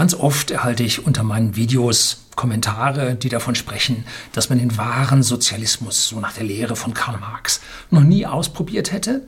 Ganz 0.00 0.14
oft 0.14 0.50
erhalte 0.50 0.82
ich 0.82 1.06
unter 1.06 1.22
meinen 1.24 1.56
Videos 1.56 2.24
Kommentare, 2.34 3.16
die 3.16 3.28
davon 3.28 3.54
sprechen, 3.54 4.04
dass 4.32 4.48
man 4.48 4.58
den 4.58 4.78
wahren 4.78 5.22
Sozialismus, 5.22 6.08
so 6.08 6.20
nach 6.20 6.32
der 6.32 6.44
Lehre 6.44 6.74
von 6.74 6.94
Karl 6.94 7.18
Marx, 7.18 7.60
noch 7.90 8.02
nie 8.02 8.24
ausprobiert 8.24 8.92
hätte 8.92 9.26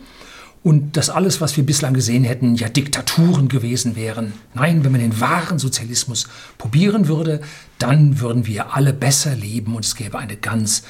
und 0.62 0.96
dass 0.96 1.10
alles, 1.10 1.42
was 1.42 1.58
wir 1.58 1.66
bislang 1.66 1.92
gesehen 1.92 2.24
hätten, 2.24 2.54
ja 2.54 2.70
Diktaturen 2.70 3.50
gewesen 3.50 3.96
wären. 3.96 4.32
Nein, 4.54 4.82
wenn 4.82 4.92
man 4.92 5.02
den 5.02 5.20
wahren 5.20 5.58
Sozialismus 5.58 6.26
probieren 6.56 7.06
würde, 7.06 7.42
dann 7.78 8.20
würden 8.20 8.46
wir 8.46 8.74
alle 8.74 8.94
besser 8.94 9.36
leben 9.36 9.76
und 9.76 9.84
es 9.84 9.94
gäbe 9.94 10.18
eine 10.18 10.38
ganz 10.38 10.84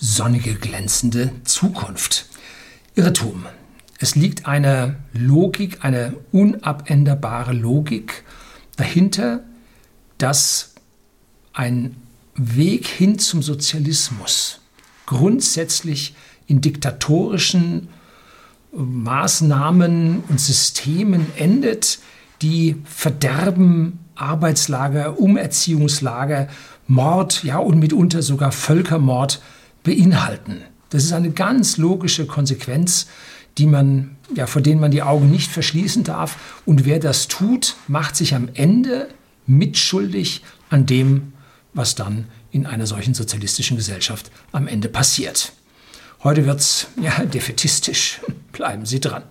sonnige, 0.00 0.54
glänzende 0.54 1.30
Zukunft. 1.44 2.24
Irrtum. 2.94 3.44
Es 3.98 4.14
liegt 4.14 4.46
eine 4.46 4.96
Logik, 5.12 5.84
eine 5.84 6.14
unabänderbare 6.32 7.52
Logik 7.52 8.24
dahinter, 8.76 9.40
dass 10.18 10.74
ein 11.52 11.96
Weg 12.34 12.86
hin 12.86 13.18
zum 13.18 13.42
Sozialismus 13.42 14.60
grundsätzlich 15.06 16.14
in 16.46 16.60
diktatorischen 16.60 17.88
Maßnahmen 18.72 20.22
und 20.28 20.40
Systemen 20.40 21.26
endet, 21.36 21.98
die 22.42 22.76
Verderben, 22.84 24.00
Arbeitslager, 24.14 25.18
Umerziehungslager, 25.18 26.48
Mord, 26.86 27.42
ja 27.42 27.58
und 27.58 27.78
mitunter 27.78 28.22
sogar 28.22 28.52
Völkermord 28.52 29.40
beinhalten. 29.82 30.62
Das 30.90 31.04
ist 31.04 31.12
eine 31.12 31.30
ganz 31.30 31.78
logische 31.78 32.26
Konsequenz, 32.26 33.06
die 33.58 33.66
man, 33.66 34.16
ja, 34.34 34.46
vor 34.46 34.62
denen 34.62 34.80
man 34.80 34.90
die 34.90 35.02
Augen 35.02 35.30
nicht 35.30 35.50
verschließen 35.50 36.04
darf. 36.04 36.60
Und 36.66 36.84
wer 36.84 36.98
das 36.98 37.28
tut, 37.28 37.76
macht 37.88 38.16
sich 38.16 38.34
am 38.34 38.48
Ende 38.54 39.08
mitschuldig 39.46 40.42
an 40.68 40.86
dem, 40.86 41.32
was 41.72 41.94
dann 41.94 42.26
in 42.50 42.66
einer 42.66 42.86
solchen 42.86 43.14
sozialistischen 43.14 43.76
Gesellschaft 43.76 44.30
am 44.52 44.66
Ende 44.66 44.88
passiert. 44.88 45.52
Heute 46.22 46.46
wird 46.46 46.60
es 46.60 46.88
ja 47.00 47.24
defetistisch. 47.24 48.20
Bleiben 48.52 48.86
Sie 48.86 49.00
dran. 49.00 49.22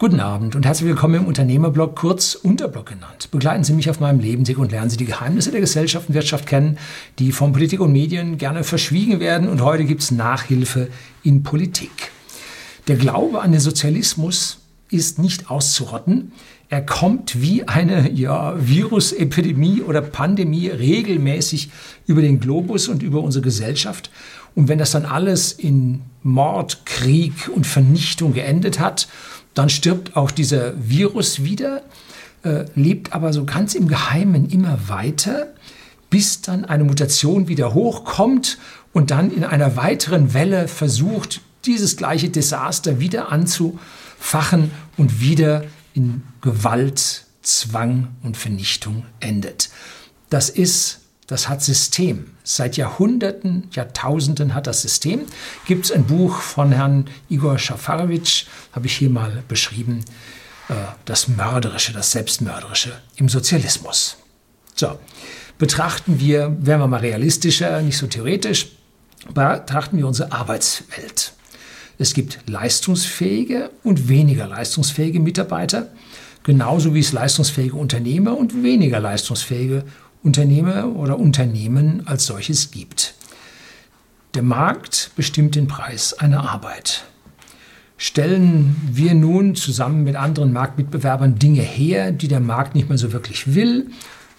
Guten 0.00 0.20
Abend 0.20 0.56
und 0.56 0.64
herzlich 0.64 0.88
willkommen 0.88 1.16
im 1.16 1.26
Unternehmerblog, 1.26 1.94
kurz 1.94 2.34
Unterblog 2.34 2.86
genannt. 2.86 3.30
Begleiten 3.30 3.64
Sie 3.64 3.74
mich 3.74 3.90
auf 3.90 4.00
meinem 4.00 4.18
Lebensweg 4.18 4.56
und 4.56 4.72
lernen 4.72 4.88
Sie 4.88 4.96
die 4.96 5.04
Geheimnisse 5.04 5.50
der 5.50 5.60
Gesellschaft 5.60 6.08
und 6.08 6.14
Wirtschaft 6.14 6.46
kennen, 6.46 6.78
die 7.18 7.32
von 7.32 7.52
Politik 7.52 7.80
und 7.80 7.92
Medien 7.92 8.38
gerne 8.38 8.64
verschwiegen 8.64 9.20
werden. 9.20 9.46
Und 9.46 9.60
heute 9.60 9.84
gibt 9.84 10.00
es 10.00 10.10
Nachhilfe 10.10 10.88
in 11.22 11.42
Politik. 11.42 12.12
Der 12.88 12.96
Glaube 12.96 13.42
an 13.42 13.52
den 13.52 13.60
Sozialismus 13.60 14.60
ist 14.88 15.18
nicht 15.18 15.50
auszurotten. 15.50 16.32
Er 16.70 16.80
kommt 16.80 17.42
wie 17.42 17.68
eine 17.68 18.10
ja, 18.10 18.54
Virusepidemie 18.56 19.82
oder 19.82 20.00
Pandemie 20.00 20.68
regelmäßig 20.68 21.68
über 22.06 22.22
den 22.22 22.40
Globus 22.40 22.88
und 22.88 23.02
über 23.02 23.20
unsere 23.20 23.44
Gesellschaft. 23.44 24.10
Und 24.54 24.68
wenn 24.68 24.78
das 24.78 24.92
dann 24.92 25.04
alles 25.04 25.52
in 25.52 26.00
Mord, 26.22 26.86
Krieg 26.86 27.50
und 27.54 27.66
Vernichtung 27.66 28.32
geendet 28.32 28.80
hat, 28.80 29.08
dann 29.54 29.68
stirbt 29.68 30.16
auch 30.16 30.30
dieser 30.30 30.72
Virus 30.76 31.42
wieder, 31.44 31.82
äh, 32.42 32.64
lebt 32.74 33.12
aber 33.12 33.32
so 33.32 33.44
ganz 33.44 33.74
im 33.74 33.88
Geheimen 33.88 34.48
immer 34.48 34.88
weiter, 34.88 35.48
bis 36.08 36.42
dann 36.42 36.64
eine 36.64 36.84
Mutation 36.84 37.48
wieder 37.48 37.74
hochkommt 37.74 38.58
und 38.92 39.10
dann 39.10 39.30
in 39.30 39.44
einer 39.44 39.76
weiteren 39.76 40.34
Welle 40.34 40.68
versucht, 40.68 41.40
dieses 41.64 41.96
gleiche 41.96 42.30
Desaster 42.30 43.00
wieder 43.00 43.30
anzufachen 43.30 44.70
und 44.96 45.20
wieder 45.20 45.64
in 45.94 46.22
Gewalt, 46.40 47.26
Zwang 47.42 48.08
und 48.22 48.36
Vernichtung 48.36 49.04
endet. 49.20 49.70
Das 50.30 50.50
ist, 50.50 50.99
das 51.30 51.48
hat 51.48 51.62
System. 51.62 52.32
Seit 52.42 52.76
Jahrhunderten, 52.76 53.68
Jahrtausenden 53.70 54.52
hat 54.52 54.66
das 54.66 54.82
System. 54.82 55.26
Gibt 55.64 55.84
es 55.84 55.92
ein 55.92 56.04
Buch 56.04 56.40
von 56.40 56.72
Herrn 56.72 57.08
Igor 57.28 57.56
Schafarowitsch, 57.56 58.46
habe 58.72 58.86
ich 58.86 58.96
hier 58.96 59.10
mal 59.10 59.44
beschrieben, 59.46 60.04
äh, 60.68 60.74
das 61.04 61.28
Mörderische, 61.28 61.92
das 61.92 62.10
Selbstmörderische 62.10 63.00
im 63.14 63.28
Sozialismus. 63.28 64.16
So, 64.74 64.98
betrachten 65.56 66.18
wir, 66.18 66.56
werden 66.66 66.80
wir 66.80 66.88
mal 66.88 66.98
realistischer, 66.98 67.80
nicht 67.80 67.98
so 67.98 68.08
theoretisch, 68.08 68.66
betrachten 69.32 69.98
wir 69.98 70.08
unsere 70.08 70.32
Arbeitswelt. 70.32 71.32
Es 71.96 72.12
gibt 72.12 72.40
leistungsfähige 72.48 73.70
und 73.84 74.08
weniger 74.08 74.48
leistungsfähige 74.48 75.20
Mitarbeiter, 75.20 75.92
genauso 76.42 76.92
wie 76.92 77.00
es 77.00 77.12
leistungsfähige 77.12 77.76
Unternehmer 77.76 78.36
und 78.36 78.64
weniger 78.64 78.98
leistungsfähige 78.98 79.84
Unternehmer 80.22 80.94
oder 80.96 81.18
Unternehmen 81.18 82.06
als 82.06 82.26
solches 82.26 82.70
gibt. 82.70 83.14
Der 84.34 84.42
Markt 84.42 85.10
bestimmt 85.16 85.56
den 85.56 85.66
Preis 85.66 86.12
einer 86.12 86.48
Arbeit. 86.48 87.04
Stellen 87.96 88.76
wir 88.90 89.14
nun 89.14 89.54
zusammen 89.56 90.04
mit 90.04 90.16
anderen 90.16 90.52
Marktmitbewerbern 90.52 91.38
Dinge 91.38 91.62
her, 91.62 92.12
die 92.12 92.28
der 92.28 92.40
Markt 92.40 92.74
nicht 92.74 92.88
mehr 92.88 92.98
so 92.98 93.12
wirklich 93.12 93.54
will, 93.54 93.90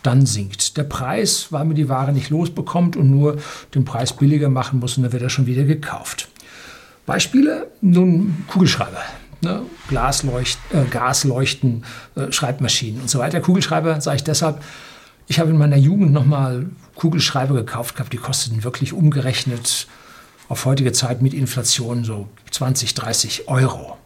dann 0.01 0.25
sinkt 0.25 0.77
der 0.77 0.83
Preis, 0.83 1.47
weil 1.51 1.65
man 1.65 1.75
die 1.75 1.89
Ware 1.89 2.11
nicht 2.11 2.29
losbekommt 2.29 2.95
und 2.95 3.11
nur 3.11 3.37
den 3.75 3.85
Preis 3.85 4.13
billiger 4.13 4.49
machen 4.49 4.79
muss 4.79 4.97
und 4.97 5.03
dann 5.03 5.11
wird 5.11 5.21
er 5.21 5.29
schon 5.29 5.45
wieder 5.45 5.63
gekauft. 5.63 6.29
Beispiele? 7.05 7.67
Nun 7.81 8.45
Kugelschreiber. 8.47 9.01
Ne? 9.41 9.63
Glasleucht, 9.89 10.57
äh, 10.71 10.85
Gasleuchten, 10.89 11.83
äh, 12.15 12.31
Schreibmaschinen 12.31 13.01
und 13.01 13.09
so 13.09 13.19
weiter. 13.19 13.41
Kugelschreiber 13.41 13.99
sage 14.01 14.17
ich 14.17 14.23
deshalb, 14.23 14.63
ich 15.27 15.39
habe 15.39 15.51
in 15.51 15.57
meiner 15.57 15.77
Jugend 15.77 16.11
nochmal 16.11 16.67
Kugelschreiber 16.95 17.55
gekauft 17.55 17.95
gehabt, 17.95 18.13
die 18.13 18.17
kosteten 18.17 18.63
wirklich 18.63 18.93
umgerechnet 18.93 19.87
auf 20.49 20.65
heutige 20.65 20.91
Zeit 20.91 21.21
mit 21.21 21.33
Inflation 21.33 22.03
so 22.03 22.27
20, 22.51 22.93
30 22.93 23.47
Euro. 23.47 23.97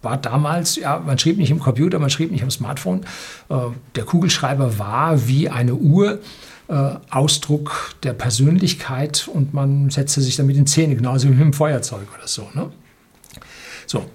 War 0.00 0.16
damals, 0.16 0.76
ja, 0.76 0.98
man 0.98 1.18
schrieb 1.18 1.36
nicht 1.36 1.50
im 1.50 1.60
Computer, 1.60 1.98
man 1.98 2.10
schrieb 2.10 2.32
nicht 2.32 2.42
am 2.42 2.50
Smartphone. 2.50 3.02
Äh, 3.48 3.56
der 3.94 4.04
Kugelschreiber 4.04 4.78
war 4.78 5.28
wie 5.28 5.48
eine 5.48 5.74
Uhr 5.74 6.20
äh, 6.68 6.94
Ausdruck 7.10 7.94
der 8.02 8.14
Persönlichkeit 8.14 9.28
und 9.32 9.54
man 9.54 9.90
setzte 9.90 10.20
sich 10.20 10.36
damit 10.36 10.56
in 10.56 10.66
Zähne, 10.66 10.96
genauso 10.96 11.28
wie 11.28 11.32
mit 11.32 11.40
dem 11.40 11.52
Feuerzeug 11.52 12.08
oder 12.16 12.26
so. 12.26 12.48
Ne? 12.54 12.72
So, 13.86 14.06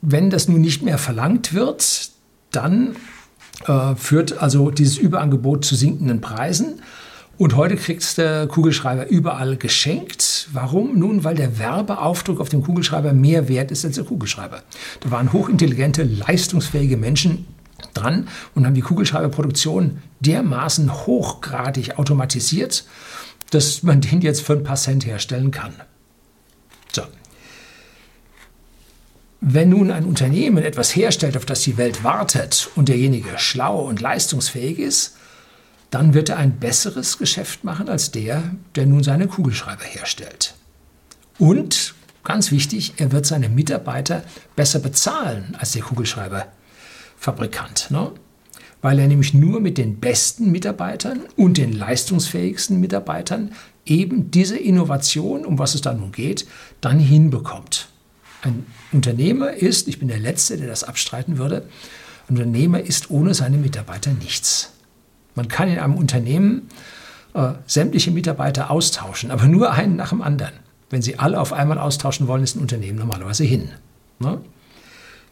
wenn 0.00 0.30
das 0.30 0.48
nun 0.48 0.60
nicht 0.60 0.82
mehr 0.82 0.98
verlangt 0.98 1.52
wird, 1.52 2.10
dann 2.50 2.96
äh, 3.66 3.94
führt 3.96 4.38
also 4.38 4.70
dieses 4.70 4.98
Überangebot 4.98 5.64
zu 5.64 5.74
sinkenden 5.74 6.20
Preisen. 6.20 6.80
Und 7.36 7.56
heute 7.56 7.76
kriegt 7.76 8.16
der 8.16 8.46
Kugelschreiber 8.46 9.08
überall 9.08 9.56
geschenkt. 9.56 10.48
Warum? 10.52 10.98
Nun, 10.98 11.24
weil 11.24 11.34
der 11.34 11.58
Werbeaufdruck 11.58 12.40
auf 12.40 12.48
dem 12.48 12.62
Kugelschreiber 12.62 13.12
mehr 13.12 13.48
wert 13.48 13.72
ist 13.72 13.84
als 13.84 13.96
der 13.96 14.04
Kugelschreiber. 14.04 14.62
Da 15.00 15.10
waren 15.10 15.32
hochintelligente, 15.32 16.04
leistungsfähige 16.04 16.96
Menschen 16.96 17.46
dran 17.92 18.28
und 18.54 18.66
haben 18.66 18.74
die 18.74 18.82
Kugelschreiberproduktion 18.82 19.98
dermaßen 20.20 21.06
hochgradig 21.06 21.98
automatisiert, 21.98 22.84
dass 23.50 23.82
man 23.82 24.00
den 24.00 24.20
jetzt 24.20 24.42
für 24.42 24.54
ein 24.54 24.62
paar 24.62 24.76
Cent 24.76 25.04
herstellen 25.04 25.50
kann. 25.50 25.74
So. 26.92 27.02
Wenn 29.46 29.68
nun 29.68 29.90
ein 29.90 30.06
Unternehmen 30.06 30.64
etwas 30.64 30.96
herstellt, 30.96 31.36
auf 31.36 31.44
das 31.44 31.60
die 31.60 31.76
Welt 31.76 32.02
wartet 32.02 32.70
und 32.76 32.88
derjenige 32.88 33.28
schlau 33.36 33.80
und 33.80 34.00
leistungsfähig 34.00 34.78
ist, 34.78 35.18
dann 35.90 36.14
wird 36.14 36.30
er 36.30 36.38
ein 36.38 36.58
besseres 36.58 37.18
Geschäft 37.18 37.62
machen 37.62 37.90
als 37.90 38.10
der, 38.10 38.42
der 38.74 38.86
nun 38.86 39.04
seine 39.04 39.28
Kugelschreiber 39.28 39.84
herstellt. 39.84 40.54
Und, 41.38 41.94
ganz 42.24 42.52
wichtig, 42.52 42.94
er 42.96 43.12
wird 43.12 43.26
seine 43.26 43.50
Mitarbeiter 43.50 44.22
besser 44.56 44.78
bezahlen 44.78 45.54
als 45.58 45.72
der 45.72 45.82
Kugelschreiberfabrikant. 45.82 47.90
Ne? 47.90 48.12
Weil 48.80 48.98
er 48.98 49.08
nämlich 49.08 49.34
nur 49.34 49.60
mit 49.60 49.76
den 49.76 50.00
besten 50.00 50.52
Mitarbeitern 50.52 51.20
und 51.36 51.58
den 51.58 51.74
leistungsfähigsten 51.74 52.80
Mitarbeitern 52.80 53.52
eben 53.84 54.30
diese 54.30 54.56
Innovation, 54.56 55.44
um 55.44 55.58
was 55.58 55.74
es 55.74 55.82
da 55.82 55.92
nun 55.92 56.12
geht, 56.12 56.46
dann 56.80 56.98
hinbekommt. 56.98 57.90
Ein 58.44 58.66
Unternehmer 58.92 59.54
ist, 59.54 59.88
ich 59.88 59.98
bin 59.98 60.08
der 60.08 60.18
Letzte, 60.18 60.58
der 60.58 60.66
das 60.66 60.84
abstreiten 60.84 61.38
würde, 61.38 61.66
ein 62.28 62.36
Unternehmer 62.36 62.80
ist 62.80 63.10
ohne 63.10 63.32
seine 63.32 63.56
Mitarbeiter 63.56 64.12
nichts. 64.12 64.72
Man 65.34 65.48
kann 65.48 65.68
in 65.68 65.78
einem 65.78 65.94
Unternehmen 65.94 66.68
äh, 67.32 67.52
sämtliche 67.66 68.10
Mitarbeiter 68.10 68.70
austauschen, 68.70 69.30
aber 69.30 69.46
nur 69.46 69.72
einen 69.72 69.96
nach 69.96 70.10
dem 70.10 70.20
anderen. 70.20 70.52
Wenn 70.90 71.00
Sie 71.00 71.18
alle 71.18 71.40
auf 71.40 71.54
einmal 71.54 71.78
austauschen 71.78 72.26
wollen, 72.26 72.42
ist 72.42 72.56
ein 72.56 72.60
Unternehmen 72.60 72.98
normalerweise 72.98 73.44
hin. 73.44 73.70
Ne? 74.18 74.38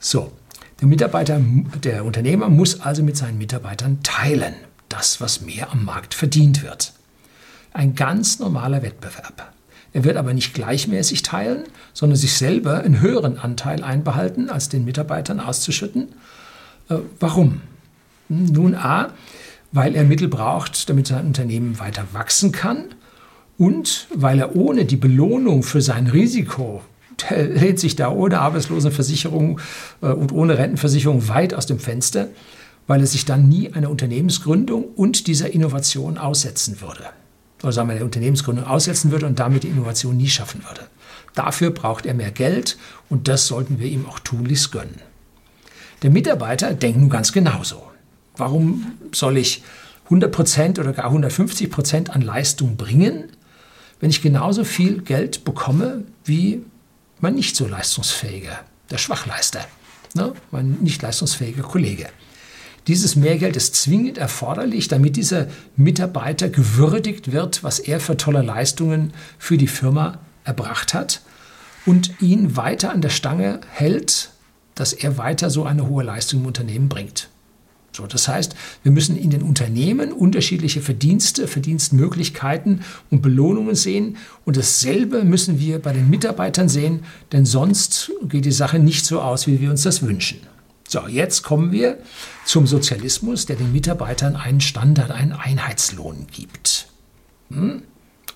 So, 0.01 0.33
der 0.81 0.89
Mitarbeiter, 0.89 1.39
der 1.85 2.07
Unternehmer 2.07 2.49
muss 2.49 2.81
also 2.81 3.03
mit 3.03 3.19
seinen 3.19 3.37
Mitarbeitern 3.37 4.03
teilen, 4.03 4.55
das, 4.89 5.21
was 5.21 5.43
mehr 5.43 5.71
am 5.71 5.85
Markt 5.85 6.15
verdient 6.15 6.63
wird. 6.63 6.95
Ein 7.75 7.95
ganz 7.95 8.39
normaler 8.39 8.83
Wettbewerb. 8.83 9.53
Er 9.93 10.05
wird 10.05 10.17
aber 10.17 10.33
nicht 10.33 10.55
gleichmäßig 10.55 11.23
teilen, 11.23 11.65
sondern 11.93 12.17
sich 12.17 12.35
selber 12.35 12.81
einen 12.81 13.01
höheren 13.01 13.39
Anteil 13.39 13.85
einbehalten, 13.85 14.49
als 14.49 14.69
den 14.69 14.85
Mitarbeitern 14.85 15.41
auszuschütten. 15.41 16.09
Äh, 16.89 16.97
warum? 17.21 17.61
Nun 18.29 18.75
A, 18.75 19.13
weil 19.73 19.95
er 19.95 20.05
Mittel 20.05 20.29
braucht, 20.29 20.89
damit 20.89 21.07
sein 21.07 21.27
Unternehmen 21.27 21.79
weiter 21.79 22.07
wachsen 22.13 22.53
kann 22.53 22.87
und 23.59 24.07
weil 24.15 24.39
er 24.39 24.57
ohne 24.57 24.85
die 24.85 24.97
Belohnung 24.97 25.63
für 25.63 25.83
sein 25.83 26.07
Risiko, 26.07 26.83
der 27.29 27.45
lädt 27.49 27.79
sich 27.79 27.95
da 27.95 28.11
ohne 28.11 28.41
Arbeitslosenversicherung 28.41 29.61
äh, 30.01 30.07
und 30.07 30.33
ohne 30.33 30.59
Rentenversicherung 30.59 31.29
weit 31.29 31.55
aus 31.55 31.67
dem 31.67 31.79
Fenster, 31.79 32.29
weil 32.87 33.01
er 33.01 33.07
sich 33.07 33.25
dann 33.25 33.49
nie 33.49 33.73
einer 33.73 33.91
Unternehmensgründung 33.91 34.85
und 34.97 35.27
dieser 35.27 35.53
Innovation 35.53 36.19
aussetzen 36.19 36.81
würde. 36.81 37.05
Oder 37.63 37.73
sagen 37.73 37.89
wir, 37.89 37.95
der 37.95 38.05
Unternehmensgründung 38.05 38.67
aussetzen 38.67 39.11
würde 39.11 39.27
und 39.27 39.39
damit 39.39 39.63
die 39.63 39.69
Innovation 39.69 40.17
nie 40.17 40.29
schaffen 40.29 40.63
würde. 40.65 40.89
Dafür 41.35 41.71
braucht 41.71 42.07
er 42.07 42.15
mehr 42.15 42.31
Geld 42.31 42.77
und 43.09 43.29
das 43.29 43.47
sollten 43.47 43.79
wir 43.79 43.87
ihm 43.87 44.07
auch 44.07 44.19
tunlichst 44.19 44.73
gönnen. 44.73 45.01
Der 46.03 46.11
Mitarbeiter 46.11 46.75
denkt 46.75 46.99
nun 46.99 47.11
ganz 47.11 47.33
genauso. 47.33 47.83
Warum 48.37 48.99
soll 49.13 49.37
ich 49.37 49.63
100% 50.11 50.81
oder 50.81 50.93
gar 50.93 51.13
150% 51.13 52.11
an 52.11 52.23
Leistung 52.23 52.77
bringen, 52.77 53.31
wenn 54.01 54.11
ich 54.11 54.21
genauso 54.21 54.65
viel 54.65 55.01
Geld 55.03 55.45
bekomme 55.45 56.05
wie 56.25 56.65
mein 57.21 57.35
nicht 57.35 57.55
so 57.55 57.69
leistungsfähiger, 57.69 58.61
der 58.91 58.99
Schwachleister, 58.99 59.65
ne? 60.15 60.33
mein 60.51 60.79
nicht 60.81 61.01
leistungsfähiger 61.01 61.63
Kollege. 61.63 62.09
Dieses 62.89 63.15
Mehrgeld 63.15 63.57
ist 63.57 63.77
zwingend 63.77 64.19
erforderlich, 64.19 64.89
damit 64.89 65.17
dieser 65.17 65.47
Mitarbeiter 65.77 66.49
gewürdigt 66.49 67.31
wird, 67.31 67.63
was 67.63 67.79
er 67.79 68.01
für 68.01 68.17
tolle 68.17 68.43
Leistungen 68.43 69.13
für 69.39 69.57
die 69.57 69.69
Firma 69.69 70.19
erbracht 70.45 70.93
hat 70.93 71.23
und 71.87 72.21
ihn 72.21 72.57
weiter 72.57 72.91
an 72.91 73.01
der 73.01 73.11
Stange 73.11 73.61
hält, 73.71 74.31
dass 74.75 74.93
er 74.93 75.17
weiter 75.19 75.51
so 75.51 75.65
eine 75.65 75.89
hohe 75.89 76.03
Leistung 76.03 76.41
im 76.41 76.47
Unternehmen 76.47 76.89
bringt. 76.89 77.29
So, 77.95 78.07
das 78.07 78.27
heißt, 78.27 78.57
wir 78.83 78.91
müssen 78.91 79.19
in 79.19 79.29
den 79.29 79.43
Unternehmen 79.43 80.13
unterschiedliche 80.13 80.81
Verdienste, 80.81 81.47
Verdienstmöglichkeiten 81.47 82.81
und 83.11 83.21
Belohnungen 83.21 83.75
sehen. 83.75 84.17
Und 84.47 84.57
dasselbe 84.57 85.25
müssen 85.25 85.61
wir 85.61 85.79
bei 85.79 85.93
den 85.93 86.09
Mitarbeitern 86.09 86.71
sehen, 86.71 87.01
denn 87.33 87.45
sonst 87.45 88.11
geht 88.25 88.47
die 88.47 88.53
Sache 88.53 88.79
nicht 88.79 89.05
so 89.05 89.21
aus, 89.21 89.47
wie 89.47 89.61
wir 89.61 89.71
uns 89.71 89.83
das 89.83 90.01
wünschen. 90.01 90.39
So, 90.93 91.09
jetzt 91.09 91.43
kommen 91.43 91.73
wir 91.73 91.97
zum 92.45 92.67
Sozialismus, 92.67 93.47
der 93.47 93.57
den 93.57 93.73
Mitarbeitern 93.73 94.37
einen 94.37 94.61
Standard, 94.61 95.11
einen 95.11 95.33
Einheitslohn 95.33 96.27
gibt. 96.31 96.87
Hm? 97.49 97.85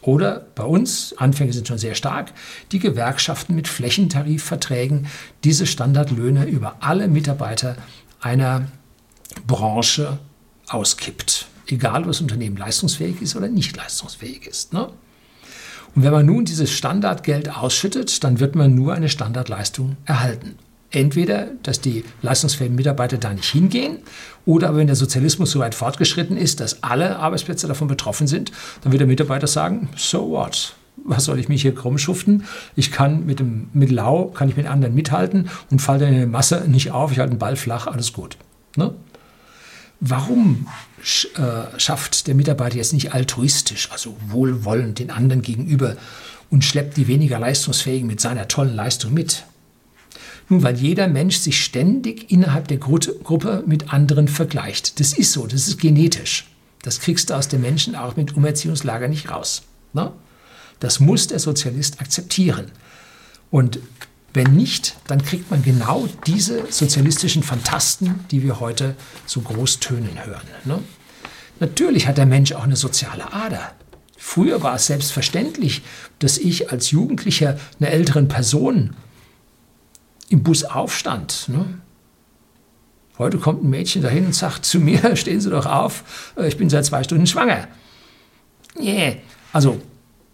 Oder 0.00 0.46
bei 0.54 0.64
uns, 0.64 1.14
Anfänge 1.18 1.52
sind 1.52 1.68
schon 1.68 1.76
sehr 1.76 1.94
stark, 1.94 2.32
die 2.72 2.78
Gewerkschaften 2.78 3.54
mit 3.54 3.68
Flächentarifverträgen 3.68 5.06
diese 5.44 5.66
Standardlöhne 5.66 6.46
über 6.46 6.76
alle 6.80 7.08
Mitarbeiter 7.08 7.76
einer 8.22 8.68
Branche 9.46 10.18
auskippt. 10.68 11.48
Egal, 11.66 12.00
ob 12.00 12.06
das 12.06 12.22
Unternehmen 12.22 12.56
leistungsfähig 12.56 13.20
ist 13.20 13.36
oder 13.36 13.48
nicht 13.48 13.76
leistungsfähig 13.76 14.46
ist. 14.46 14.72
Ne? 14.72 14.86
Und 15.94 16.04
wenn 16.04 16.12
man 16.12 16.24
nun 16.24 16.46
dieses 16.46 16.72
Standardgeld 16.72 17.54
ausschüttet, 17.54 18.24
dann 18.24 18.40
wird 18.40 18.54
man 18.54 18.74
nur 18.74 18.94
eine 18.94 19.10
Standardleistung 19.10 19.98
erhalten. 20.06 20.56
Entweder, 20.96 21.48
dass 21.62 21.82
die 21.82 22.04
leistungsfähigen 22.22 22.74
Mitarbeiter 22.74 23.18
da 23.18 23.34
nicht 23.34 23.50
hingehen, 23.50 23.98
oder 24.46 24.70
aber 24.70 24.78
wenn 24.78 24.86
der 24.86 24.96
Sozialismus 24.96 25.50
so 25.50 25.58
weit 25.58 25.74
fortgeschritten 25.74 26.38
ist, 26.38 26.58
dass 26.60 26.82
alle 26.82 27.18
Arbeitsplätze 27.18 27.66
davon 27.66 27.86
betroffen 27.86 28.26
sind, 28.26 28.50
dann 28.80 28.92
wird 28.92 29.00
der 29.00 29.06
Mitarbeiter 29.06 29.46
sagen, 29.46 29.90
so 29.94 30.30
what? 30.30 30.72
Was 31.04 31.26
soll 31.26 31.38
ich 31.38 31.50
mich 31.50 31.60
hier 31.60 31.74
krumm 31.74 31.98
schuften? 31.98 32.44
Ich 32.76 32.92
kann 32.92 33.26
mit 33.26 33.40
dem 33.40 33.68
mit 33.74 33.90
Lau, 33.90 34.28
kann 34.28 34.48
ich 34.48 34.56
mit 34.56 34.66
anderen 34.66 34.94
mithalten 34.94 35.50
und 35.70 35.82
falle 35.82 36.08
in 36.08 36.14
der 36.14 36.26
Masse 36.26 36.64
nicht 36.66 36.92
auf, 36.92 37.12
ich 37.12 37.18
halte 37.18 37.34
den 37.34 37.38
Ball 37.38 37.56
flach, 37.56 37.86
alles 37.86 38.14
gut. 38.14 38.38
Ne? 38.76 38.94
Warum 40.00 40.66
äh, 41.36 41.78
schafft 41.78 42.26
der 42.26 42.34
Mitarbeiter 42.34 42.76
jetzt 42.76 42.94
nicht 42.94 43.12
altruistisch, 43.12 43.90
also 43.92 44.16
wohlwollend 44.28 44.98
den 44.98 45.10
anderen 45.10 45.42
gegenüber 45.42 45.96
und 46.48 46.64
schleppt 46.64 46.96
die 46.96 47.06
weniger 47.06 47.38
leistungsfähigen 47.38 48.06
mit 48.06 48.22
seiner 48.22 48.48
tollen 48.48 48.74
Leistung 48.74 49.12
mit? 49.12 49.44
Nun, 50.48 50.62
weil 50.62 50.76
jeder 50.76 51.08
Mensch 51.08 51.38
sich 51.38 51.62
ständig 51.62 52.30
innerhalb 52.30 52.68
der 52.68 52.78
Gru 52.78 52.98
Gruppe 52.98 53.64
mit 53.66 53.92
anderen 53.92 54.28
vergleicht. 54.28 55.00
Das 55.00 55.12
ist 55.12 55.32
so, 55.32 55.46
das 55.46 55.66
ist 55.66 55.80
genetisch. 55.80 56.48
Das 56.82 57.00
kriegst 57.00 57.30
du 57.30 57.34
aus 57.34 57.48
den 57.48 57.62
Menschen 57.62 57.96
auch 57.96 58.16
mit 58.16 58.36
Umerziehungslager 58.36 59.08
nicht 59.08 59.28
raus. 59.30 59.62
Ne? 59.92 60.12
Das 60.78 61.00
muss 61.00 61.26
der 61.26 61.40
Sozialist 61.40 62.00
akzeptieren. 62.00 62.70
Und 63.50 63.80
wenn 64.34 64.54
nicht, 64.54 64.96
dann 65.06 65.22
kriegt 65.22 65.50
man 65.50 65.62
genau 65.62 66.08
diese 66.26 66.70
sozialistischen 66.70 67.42
Fantasten, 67.42 68.20
die 68.30 68.42
wir 68.42 68.60
heute 68.60 68.94
so 69.24 69.40
groß 69.40 69.80
tönen 69.80 70.24
hören. 70.24 70.46
Ne? 70.64 70.78
Natürlich 71.58 72.06
hat 72.06 72.18
der 72.18 72.26
Mensch 72.26 72.52
auch 72.52 72.64
eine 72.64 72.76
soziale 72.76 73.32
Ader. 73.32 73.72
Früher 74.18 74.62
war 74.62 74.74
es 74.74 74.86
selbstverständlich, 74.86 75.82
dass 76.18 76.36
ich 76.38 76.70
als 76.70 76.90
Jugendlicher 76.90 77.58
einer 77.80 77.90
älteren 77.90 78.28
Person 78.28 78.94
im 80.28 80.42
Bus 80.42 80.64
aufstand. 80.64 81.48
Ne? 81.48 81.80
Heute 83.18 83.38
kommt 83.38 83.64
ein 83.64 83.70
Mädchen 83.70 84.02
dahin 84.02 84.26
und 84.26 84.34
sagt 84.34 84.64
zu 84.64 84.78
mir, 84.78 85.16
stehen 85.16 85.40
Sie 85.40 85.50
doch 85.50 85.66
auf, 85.66 86.32
äh, 86.36 86.48
ich 86.48 86.56
bin 86.56 86.68
seit 86.68 86.84
zwei 86.84 87.02
Stunden 87.02 87.26
schwanger. 87.26 87.68
Yeah. 88.78 89.14
Also 89.52 89.80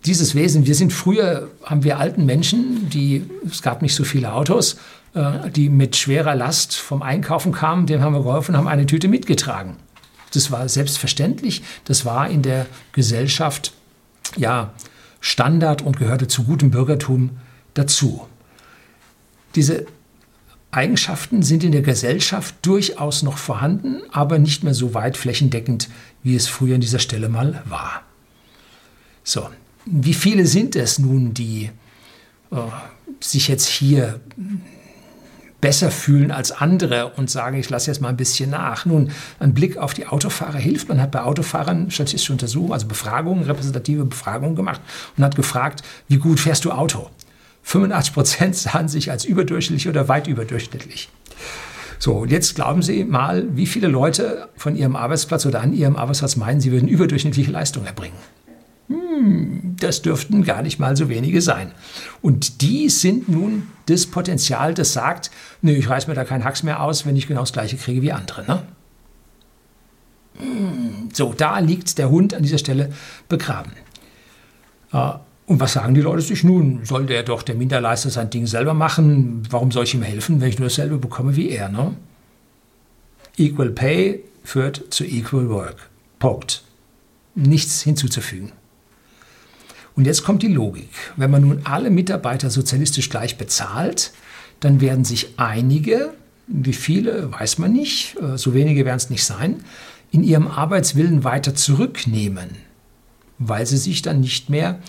dieses 0.05 0.35
Wesen, 0.35 0.67
wir 0.67 0.75
sind 0.75 0.93
früher, 0.93 1.49
haben 1.65 1.85
wir 1.85 1.99
alten 1.99 2.27
Menschen, 2.27 2.89
die, 2.91 3.25
es 3.49 3.63
gab 3.63 3.83
nicht 3.83 3.95
so 3.95 4.05
viele 4.05 4.33
Autos, 4.33 4.79
äh, 5.15 5.51
die 5.51 5.69
mit 5.69 5.95
schwerer 5.97 6.35
Last 6.35 6.75
vom 6.75 7.03
Einkaufen 7.03 7.53
kamen, 7.53 7.87
dem 7.87 8.01
haben 8.01 8.15
wir 8.15 8.23
geholfen, 8.23 8.57
haben 8.57 8.67
eine 8.67 8.87
Tüte 8.87 9.09
mitgetragen. 9.09 9.77
Das 10.35 10.51
war 10.51 10.69
selbstverständlich, 10.69 11.63
das 11.85 12.05
war 12.05 12.29
in 12.29 12.43
der 12.43 12.67
Gesellschaft 12.93 13.75
ja 14.37 14.73
Standard 15.21 15.83
und 15.83 15.99
gehörte 15.99 16.27
zu 16.27 16.45
gutem 16.45 16.71
Bürgertum 16.71 17.39
dazu. 17.75 18.27
Diese 19.55 19.87
Eigenschaften 20.71 21.43
sind 21.43 21.65
in 21.65 21.73
der 21.73 21.83
Gesellschaft 21.83 22.55
durchaus 22.63 23.23
noch 23.23 23.37
vorhanden, 23.37 24.03
aber 24.11 24.39
nicht 24.39 24.65
mehr 24.65 24.75
so 24.75 24.95
weit 24.95 25.17
flächendeckend, 25.17 25.89
wie 26.23 26.35
es 26.35 26.49
früher 26.49 26.77
an 26.77 26.81
dieser 26.81 26.99
Stelle 26.99 27.29
mal 27.29 27.63
war. 27.67 28.03
So, 29.23 29.49
wie 29.85 30.15
viele 30.15 30.47
sind 30.47 30.75
es 30.75 30.99
nun, 30.99 31.35
die 31.35 31.71
äh, 32.51 32.57
sich 33.21 33.49
jetzt 33.49 33.69
hier 33.69 34.21
besser 35.61 35.93
fühlen 35.93 36.33
als 36.33 36.51
andere 36.51 37.13
und 37.17 37.31
sagen, 37.31 37.57
ich 37.57 37.71
lasse 37.71 37.91
jetzt 37.91 38.01
mal 38.01 38.09
ein 38.09 38.17
bisschen 38.17 38.51
nach. 38.51 38.85
Nun, 38.85 39.13
ein 39.39 39.55
Blick 39.55 39.77
auf 39.77 39.95
die 39.95 40.07
Autofahrer 40.07 40.59
hilft. 40.59 40.89
Man 40.89 41.01
hat 41.01 41.13
bei 41.13 41.23
Autofahrern 41.23 41.91
statistische 41.91 42.33
Untersuchungen, 42.33 42.73
also 42.73 42.89
Befragungen, 42.89 43.45
repräsentative 43.45 44.05
Befragungen 44.05 44.57
gemacht 44.57 44.81
und 45.17 45.23
hat 45.23 45.37
gefragt, 45.37 45.83
wie 46.09 46.17
gut 46.17 46.41
fährst 46.41 46.65
du 46.65 46.73
Auto? 46.73 47.11
85 47.63 48.15
Prozent 48.15 48.57
sahen 48.57 48.89
sich 48.89 49.11
als 49.11 49.25
überdurchschnittlich 49.25 49.89
oder 49.89 50.09
weit 50.09 50.27
überdurchschnittlich. 50.27 51.09
So, 51.99 52.15
und 52.15 52.33
jetzt 52.33 52.57
glauben 52.57 52.83
Sie 52.83 53.05
mal, 53.05 53.47
wie 53.57 53.67
viele 53.67 53.87
Leute 53.87 54.49
von 54.57 54.75
Ihrem 54.75 54.97
Arbeitsplatz 54.97 55.47
oder 55.47 55.61
an 55.61 55.73
Ihrem 55.73 55.95
Arbeitsplatz 55.97 56.35
meinen, 56.37 56.61
sie 56.61 56.73
würden 56.73 56.89
überdurchschnittliche 56.89 57.53
Leistung 57.53 57.87
erbringen 57.87 58.17
hm, 58.89 59.77
das 59.79 60.03
dürften 60.03 60.43
gar 60.45 60.63
nicht 60.63 60.79
mal 60.79 60.97
so 60.97 61.09
wenige 61.09 61.41
sein. 61.41 61.73
Und 62.21 62.61
die 62.63 62.89
sind 62.89 63.29
nun 63.29 63.69
das 63.87 64.07
Potenzial, 64.07 64.75
das 64.75 64.93
sagt, 64.93 65.31
nee, 65.61 65.75
ich 65.75 65.89
reiß 65.89 66.09
mir 66.09 66.15
da 66.15 66.25
keinen 66.25 66.45
Hacks 66.45 66.63
mehr 66.63 66.83
aus, 66.83 67.07
wenn 67.07 67.17
ich 67.17 67.27
genau 67.27 67.41
das 67.41 67.53
Gleiche 67.53 67.77
kriege 67.77 68.03
wie 68.03 68.13
andere. 68.13 68.45
Ne? 68.47 68.63
Hm, 70.39 71.09
so, 71.13 71.35
da 71.35 71.59
liegt 71.59 71.99
der 71.99 72.11
Hund 72.11 72.35
an 72.35 72.43
dieser 72.43 72.59
Stelle 72.59 72.93
begraben. 73.29 73.73
Äh, 74.93 75.13
und 75.53 75.61
was 75.61 75.75
sagen 75.75 75.95
die 75.95 76.01
Leute 76.01 76.23
sich 76.23 76.45
nun? 76.45 76.81
Soll 76.85 77.05
der 77.05 77.23
doch 77.23 77.43
der 77.43 77.55
Minderleister 77.55 78.09
sein 78.09 78.31
Ding 78.31 78.47
selber 78.47 78.73
machen? 78.73 79.43
Warum 79.51 79.71
soll 79.71 79.85
ich 79.85 79.93
ihm 79.93 80.03
helfen, 80.03 80.41
wenn 80.41 80.49
ich 80.49 80.59
nur 80.59 80.69
dasselbe 80.69 80.97
bekomme 80.97 81.37
wie 81.37 81.51
er? 81.51 81.69
Ne? 81.69 81.95
Equal 83.37 83.71
Pay 83.71 84.25
führt 84.45 84.87
zu 84.89 85.05
Equal 85.05 85.51
Work. 85.51 85.91
Punkt. 86.19 86.63
Nichts 87.35 87.83
hinzuzufügen. 87.83 88.53
Und 89.95 90.07
jetzt 90.07 90.25
kommt 90.25 90.43
die 90.43 90.49
Logik. 90.49 90.89
Wenn 91.17 91.31
man 91.31 91.43
nun 91.43 91.61
alle 91.65 91.91
Mitarbeiter 91.91 92.49
sozialistisch 92.49 93.11
gleich 93.11 93.37
bezahlt, 93.37 94.13
dann 94.61 94.81
werden 94.81 95.05
sich 95.05 95.35
einige, 95.39 96.15
wie 96.47 96.73
viele 96.73 97.31
weiß 97.31 97.59
man 97.59 97.75
nicht, 97.75 98.17
äh, 98.23 98.39
so 98.39 98.55
wenige 98.55 98.87
werden 98.87 98.97
es 98.97 99.11
nicht 99.11 99.25
sein, 99.25 99.63
in 100.13 100.25
ihrem 100.25 100.49
Arbeitswillen 100.49 101.25
weiter 101.25 101.55
zurücknehmen, 101.55 102.51
weil 103.39 103.67
sie 103.67 103.77
sich 103.77 104.01
dann 104.01 104.21
nicht 104.21 104.49
mehr 104.49 104.81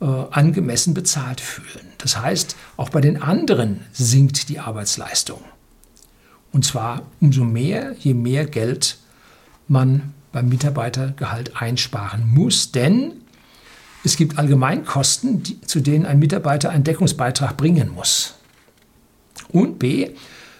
äh, 0.00 0.04
angemessen 0.04 0.94
bezahlt 0.94 1.40
fühlen. 1.40 1.86
Das 1.98 2.20
heißt, 2.20 2.56
auch 2.76 2.90
bei 2.90 3.00
den 3.00 3.20
anderen 3.22 3.80
sinkt 3.92 4.48
die 4.48 4.60
Arbeitsleistung. 4.60 5.40
Und 6.52 6.64
zwar 6.64 7.02
umso 7.20 7.44
mehr, 7.44 7.94
je 7.98 8.14
mehr 8.14 8.46
Geld 8.46 8.98
man 9.66 10.14
beim 10.32 10.48
Mitarbeitergehalt 10.48 11.60
einsparen 11.60 12.28
muss, 12.28 12.72
denn 12.72 13.12
Es 14.04 14.16
gibt 14.16 14.38
Allgemeinkosten, 14.38 15.42
die, 15.42 15.60
zu 15.62 15.80
denen 15.80 16.06
ein 16.06 16.18
Mitarbeiter 16.18 16.70
einen 16.70 16.84
Deckungsbeitrag 16.84 17.56
bringen 17.56 17.90
muss. 17.94 18.34
Und 19.50 19.78
B, 19.78 20.10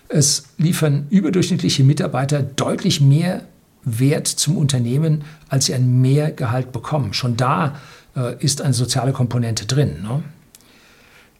es 0.08 0.44
liefern 0.56 1.06
überdurchschnittliche 1.10 1.84
Mitarbeiter 1.84 2.42
deutlich 2.42 3.00
mehr 3.00 3.42
Wert 3.84 4.26
zum 4.26 4.56
Unternehmen, 4.56 5.24
als 5.48 5.66
sie 5.66 5.74
ein 5.74 6.00
Mehrgehalt 6.00 6.72
bekommen. 6.72 7.14
Schon 7.14 7.36
da 7.36 7.80
ist 8.40 8.62
eine 8.62 8.74
soziale 8.74 9.12
Komponente 9.12 9.66
drin. 9.66 10.02
Ne? 10.02 10.22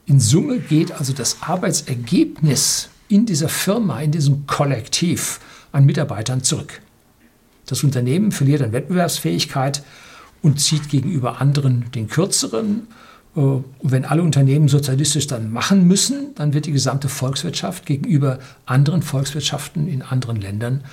In 0.05 0.19
Summe 0.19 0.59
geht 0.59 0.91
also 0.91 1.13
das 1.13 1.37
Arbeitsergebnis 1.41 2.89
in 3.09 3.25
dieser 3.25 3.49
Firma, 3.49 4.01
in 4.01 4.11
diesem 4.11 4.47
Kollektiv 4.47 5.39
an 5.71 5.85
Mitarbeitern 5.85 6.43
zurück. 6.43 6.81
Das 7.65 7.83
Unternehmen 7.83 8.31
verliert 8.31 8.61
an 8.61 8.71
Wettbewerbsfähigkeit 8.71 9.83
und 10.41 10.59
zieht 10.59 10.89
gegenüber 10.89 11.41
anderen 11.41 11.91
den 11.91 12.07
kürzeren. 12.07 12.87
Äh, 13.35 13.39
und 13.39 13.65
wenn 13.81 14.05
alle 14.05 14.23
Unternehmen 14.23 14.67
sozialistisch 14.67 15.27
dann 15.27 15.51
machen 15.51 15.87
müssen, 15.87 16.33
dann 16.35 16.53
wird 16.53 16.65
die 16.65 16.71
gesamte 16.71 17.09
Volkswirtschaft 17.09 17.85
gegenüber 17.85 18.39
anderen 18.65 19.03
Volkswirtschaften 19.03 19.87
in 19.87 20.01
anderen 20.01 20.41
Ländern 20.41 20.81
äh, 20.81 20.87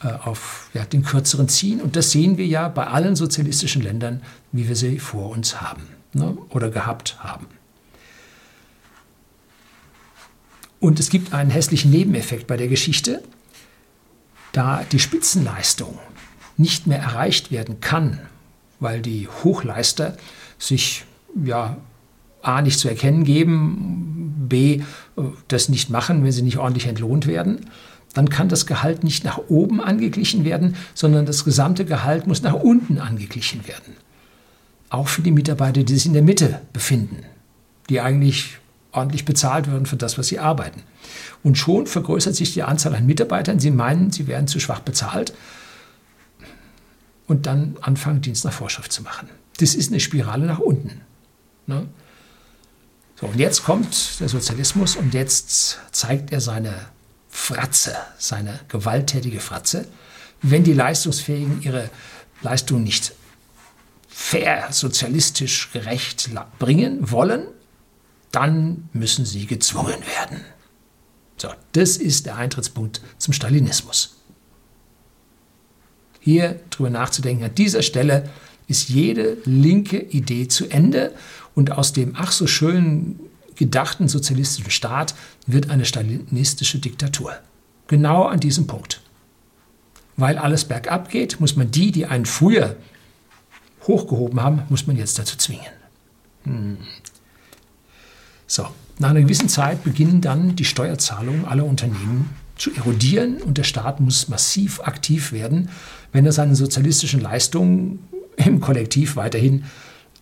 auf 0.00 0.70
ja, 0.74 0.84
den 0.84 1.02
kürzeren 1.02 1.48
ziehen. 1.48 1.80
Und 1.80 1.96
das 1.96 2.10
sehen 2.10 2.38
wir 2.38 2.46
ja 2.46 2.68
bei 2.68 2.86
allen 2.86 3.16
sozialistischen 3.16 3.82
Ländern, 3.82 4.22
wie 4.52 4.68
wir 4.68 4.76
sie 4.76 4.98
vor 4.98 5.30
uns 5.30 5.60
haben 5.60 5.82
ne, 6.12 6.36
oder 6.50 6.70
gehabt 6.70 7.16
haben. 7.20 7.46
Und 10.80 11.00
es 11.00 11.10
gibt 11.10 11.32
einen 11.32 11.50
hässlichen 11.50 11.90
Nebeneffekt 11.90 12.46
bei 12.46 12.56
der 12.56 12.68
Geschichte, 12.68 13.22
da 14.52 14.84
die 14.92 15.00
Spitzenleistung 15.00 15.98
nicht 16.56 16.86
mehr 16.86 16.98
erreicht 16.98 17.50
werden 17.50 17.80
kann, 17.80 18.20
weil 18.80 19.00
die 19.00 19.28
Hochleister 19.42 20.16
sich 20.58 21.04
ja 21.44 21.76
A 22.42 22.62
nicht 22.62 22.78
zu 22.78 22.88
erkennen 22.88 23.24
geben, 23.24 24.46
B 24.48 24.74
äh, 24.74 25.22
das 25.48 25.68
nicht 25.68 25.90
machen, 25.90 26.24
wenn 26.24 26.32
sie 26.32 26.42
nicht 26.42 26.58
ordentlich 26.58 26.86
entlohnt 26.86 27.26
werden, 27.26 27.66
dann 28.14 28.30
kann 28.30 28.48
das 28.48 28.66
Gehalt 28.66 29.04
nicht 29.04 29.24
nach 29.24 29.38
oben 29.48 29.80
angeglichen 29.80 30.44
werden, 30.44 30.76
sondern 30.94 31.26
das 31.26 31.44
gesamte 31.44 31.84
Gehalt 31.84 32.26
muss 32.26 32.42
nach 32.42 32.54
unten 32.54 32.98
angeglichen 32.98 33.66
werden. 33.66 33.96
Auch 34.90 35.08
für 35.08 35.22
die 35.22 35.30
Mitarbeiter, 35.30 35.82
die 35.82 35.94
sich 35.94 36.06
in 36.06 36.14
der 36.14 36.22
Mitte 36.22 36.60
befinden, 36.72 37.24
die 37.88 38.00
eigentlich 38.00 38.58
ordentlich 38.92 39.24
bezahlt 39.24 39.66
werden 39.66 39.86
für 39.86 39.96
das, 39.96 40.16
was 40.18 40.28
sie 40.28 40.38
arbeiten. 40.38 40.82
Und 41.42 41.58
schon 41.58 41.86
vergrößert 41.86 42.34
sich 42.34 42.54
die 42.54 42.62
Anzahl 42.62 42.94
an 42.94 43.06
Mitarbeitern. 43.06 43.60
Sie 43.60 43.70
meinen, 43.70 44.10
sie 44.10 44.26
werden 44.26 44.48
zu 44.48 44.60
schwach 44.60 44.80
bezahlt 44.80 45.34
und 47.26 47.46
dann 47.46 47.76
anfangen, 47.82 48.22
Dienst 48.22 48.44
nach 48.44 48.52
Vorschrift 48.52 48.92
zu 48.92 49.02
machen. 49.02 49.28
Das 49.58 49.74
ist 49.74 49.90
eine 49.90 50.00
Spirale 50.00 50.46
nach 50.46 50.58
unten. 50.58 51.02
Ne? 51.66 51.86
So, 53.20 53.26
und 53.26 53.36
jetzt 53.36 53.64
kommt 53.64 54.20
der 54.20 54.28
Sozialismus 54.28 54.96
und 54.96 55.12
jetzt 55.12 55.78
zeigt 55.92 56.32
er 56.32 56.40
seine 56.40 56.74
Fratze, 57.38 57.96
seine 58.18 58.60
gewalttätige 58.68 59.40
Fratze. 59.40 59.86
Wenn 60.42 60.64
die 60.64 60.74
Leistungsfähigen 60.74 61.62
ihre 61.62 61.88
Leistung 62.42 62.82
nicht 62.82 63.14
fair, 64.08 64.68
sozialistisch 64.70 65.70
gerecht 65.72 66.30
bringen 66.58 67.10
wollen, 67.10 67.46
dann 68.32 68.90
müssen 68.92 69.24
sie 69.24 69.46
gezwungen 69.46 70.00
werden. 70.18 70.44
So, 71.38 71.48
das 71.72 71.96
ist 71.96 72.26
der 72.26 72.36
Eintrittspunkt 72.36 73.00
zum 73.16 73.32
Stalinismus. 73.32 74.16
Hier 76.20 76.60
drüber 76.68 76.90
nachzudenken, 76.90 77.44
an 77.44 77.54
dieser 77.54 77.82
Stelle 77.82 78.28
ist 78.66 78.90
jede 78.90 79.38
linke 79.44 79.98
Idee 79.98 80.48
zu 80.48 80.68
Ende 80.68 81.14
und 81.54 81.70
aus 81.70 81.94
dem 81.94 82.14
ach 82.16 82.32
so 82.32 82.46
schönen 82.46 83.20
gedachten 83.58 84.08
sozialistischen 84.08 84.70
Staat 84.70 85.14
wird 85.46 85.68
eine 85.68 85.84
stalinistische 85.84 86.78
Diktatur. 86.78 87.34
Genau 87.88 88.24
an 88.24 88.40
diesem 88.40 88.66
Punkt. 88.66 89.00
Weil 90.16 90.38
alles 90.38 90.64
bergab 90.64 91.10
geht, 91.10 91.40
muss 91.40 91.56
man 91.56 91.70
die, 91.70 91.92
die 91.92 92.06
einen 92.06 92.26
früher 92.26 92.76
hochgehoben 93.86 94.40
haben, 94.40 94.62
muss 94.68 94.86
man 94.86 94.96
jetzt 94.96 95.18
dazu 95.18 95.36
zwingen. 95.36 95.66
Hm. 96.44 96.78
So, 98.46 98.68
nach 98.98 99.10
einer 99.10 99.22
gewissen 99.22 99.48
Zeit 99.48 99.84
beginnen 99.84 100.20
dann 100.20 100.56
die 100.56 100.64
Steuerzahlungen 100.64 101.44
aller 101.44 101.64
Unternehmen 101.64 102.30
zu 102.56 102.72
erodieren 102.74 103.42
und 103.42 103.58
der 103.58 103.64
Staat 103.64 104.00
muss 104.00 104.28
massiv 104.28 104.80
aktiv 104.80 105.32
werden, 105.32 105.70
wenn 106.12 106.26
er 106.26 106.32
seine 106.32 106.56
sozialistischen 106.56 107.20
Leistungen 107.20 108.08
im 108.36 108.60
Kollektiv 108.60 109.16
weiterhin 109.16 109.64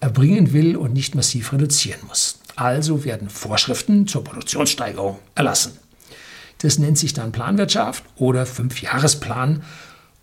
erbringen 0.01 0.53
will 0.53 0.77
und 0.77 0.93
nicht 0.93 1.15
massiv 1.15 1.53
reduzieren 1.53 2.01
muss. 2.07 2.39
Also 2.57 3.05
werden 3.05 3.29
Vorschriften 3.29 4.07
zur 4.07 4.25
Produktionssteigerung 4.25 5.19
erlassen. 5.35 5.73
Das 6.59 6.79
nennt 6.79 6.99
sich 6.99 7.13
dann 7.13 7.33
Planwirtschaft 7.33 8.03
oder 8.17 8.47
Fünfjahresplan. 8.47 9.63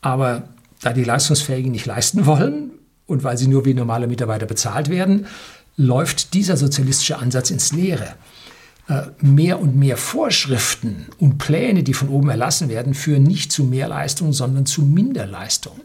Aber 0.01 0.49
da 0.81 0.93
die 0.93 1.03
Leistungsfähigen 1.03 1.71
nicht 1.71 1.85
leisten 1.85 2.25
wollen 2.25 2.71
und 3.05 3.23
weil 3.23 3.37
sie 3.37 3.47
nur 3.47 3.65
wie 3.65 3.73
normale 3.73 4.07
Mitarbeiter 4.07 4.45
bezahlt 4.45 4.89
werden, 4.89 5.27
läuft 5.77 6.33
dieser 6.33 6.57
sozialistische 6.57 7.17
Ansatz 7.17 7.51
ins 7.51 7.71
Leere. 7.71 8.15
Äh, 8.89 9.03
mehr 9.21 9.61
und 9.61 9.77
mehr 9.77 9.95
Vorschriften 9.95 11.07
und 11.17 11.37
Pläne, 11.37 11.83
die 11.83 11.93
von 11.93 12.09
oben 12.09 12.29
erlassen 12.29 12.67
werden, 12.67 12.93
führen 12.93 13.23
nicht 13.23 13.51
zu 13.51 13.63
Mehrleistung, 13.63 14.33
sondern 14.33 14.65
zu 14.65 14.81
Minderleistung. 14.81 15.79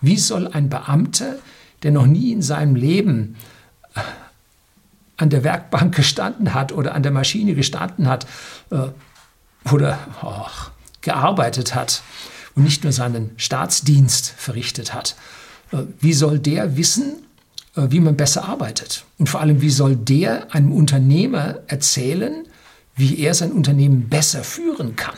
Wie 0.00 0.16
soll 0.16 0.48
ein 0.48 0.68
Beamter, 0.68 1.36
der 1.84 1.92
noch 1.92 2.06
nie 2.06 2.32
in 2.32 2.42
seinem 2.42 2.74
Leben 2.74 3.36
an 5.20 5.30
der 5.30 5.44
Werkbank 5.44 5.94
gestanden 5.94 6.54
hat 6.54 6.72
oder 6.72 6.94
an 6.94 7.02
der 7.02 7.12
Maschine 7.12 7.54
gestanden 7.54 8.08
hat 8.08 8.26
äh, 8.70 8.88
oder 9.70 9.98
oh, 10.22 10.46
gearbeitet 11.00 11.74
hat 11.74 12.02
und 12.54 12.64
nicht 12.64 12.84
nur 12.84 12.92
seinen 12.92 13.30
Staatsdienst 13.36 14.34
verrichtet 14.36 14.94
hat, 14.94 15.16
wie 16.00 16.12
soll 16.12 16.38
der 16.38 16.76
wissen, 16.76 17.16
äh, 17.76 17.86
wie 17.90 18.00
man 18.00 18.16
besser 18.16 18.48
arbeitet. 18.48 19.04
Und 19.18 19.28
vor 19.28 19.40
allem, 19.40 19.60
wie 19.60 19.70
soll 19.70 19.96
der 19.96 20.54
einem 20.54 20.72
Unternehmer 20.72 21.60
erzählen, 21.66 22.46
wie 22.96 23.18
er 23.18 23.34
sein 23.34 23.52
Unternehmen 23.52 24.08
besser 24.08 24.42
führen 24.42 24.96
kann? 24.96 25.16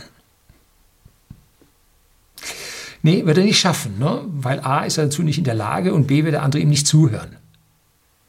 Nee, 3.05 3.27
wird 3.27 3.39
er 3.39 3.45
nicht 3.45 3.59
schaffen, 3.59 3.99
ne? 3.99 4.25
weil 4.27 4.61
A 4.61 4.85
ist 4.85 4.99
er 4.99 5.05
dazu 5.05 5.23
nicht 5.23 5.39
in 5.39 5.45
der 5.45 5.55
Lage 5.55 5.93
und 5.93 6.07
B 6.07 6.23
wird 6.25 6.35
der 6.35 6.43
andere 6.43 6.63
ihm 6.63 6.69
nicht 6.69 6.87
zuhören. 6.87 7.37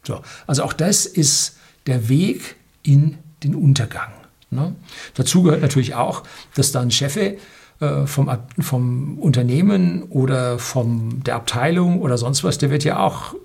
So, 0.05 0.21
also 0.47 0.63
auch 0.63 0.73
das 0.73 1.05
ist 1.05 1.57
der 1.87 2.09
Weg 2.09 2.55
in 2.83 3.17
den 3.43 3.55
Untergang. 3.55 4.11
Ne? 4.49 4.75
Dazu 5.15 5.43
gehört 5.43 5.61
natürlich 5.61 5.95
auch, 5.95 6.23
dass 6.55 6.71
dann 6.71 6.91
Chefe 6.91 7.37
äh, 7.79 8.05
vom, 8.05 8.29
vom 8.59 9.17
Unternehmen 9.19 10.03
oder 10.03 10.59
von 10.59 11.23
der 11.23 11.35
Abteilung 11.35 12.01
oder 12.01 12.17
sonst 12.17 12.43
was, 12.43 12.57
der 12.57 12.69
wird 12.69 12.83
ja 12.83 12.99
auch 12.99 13.35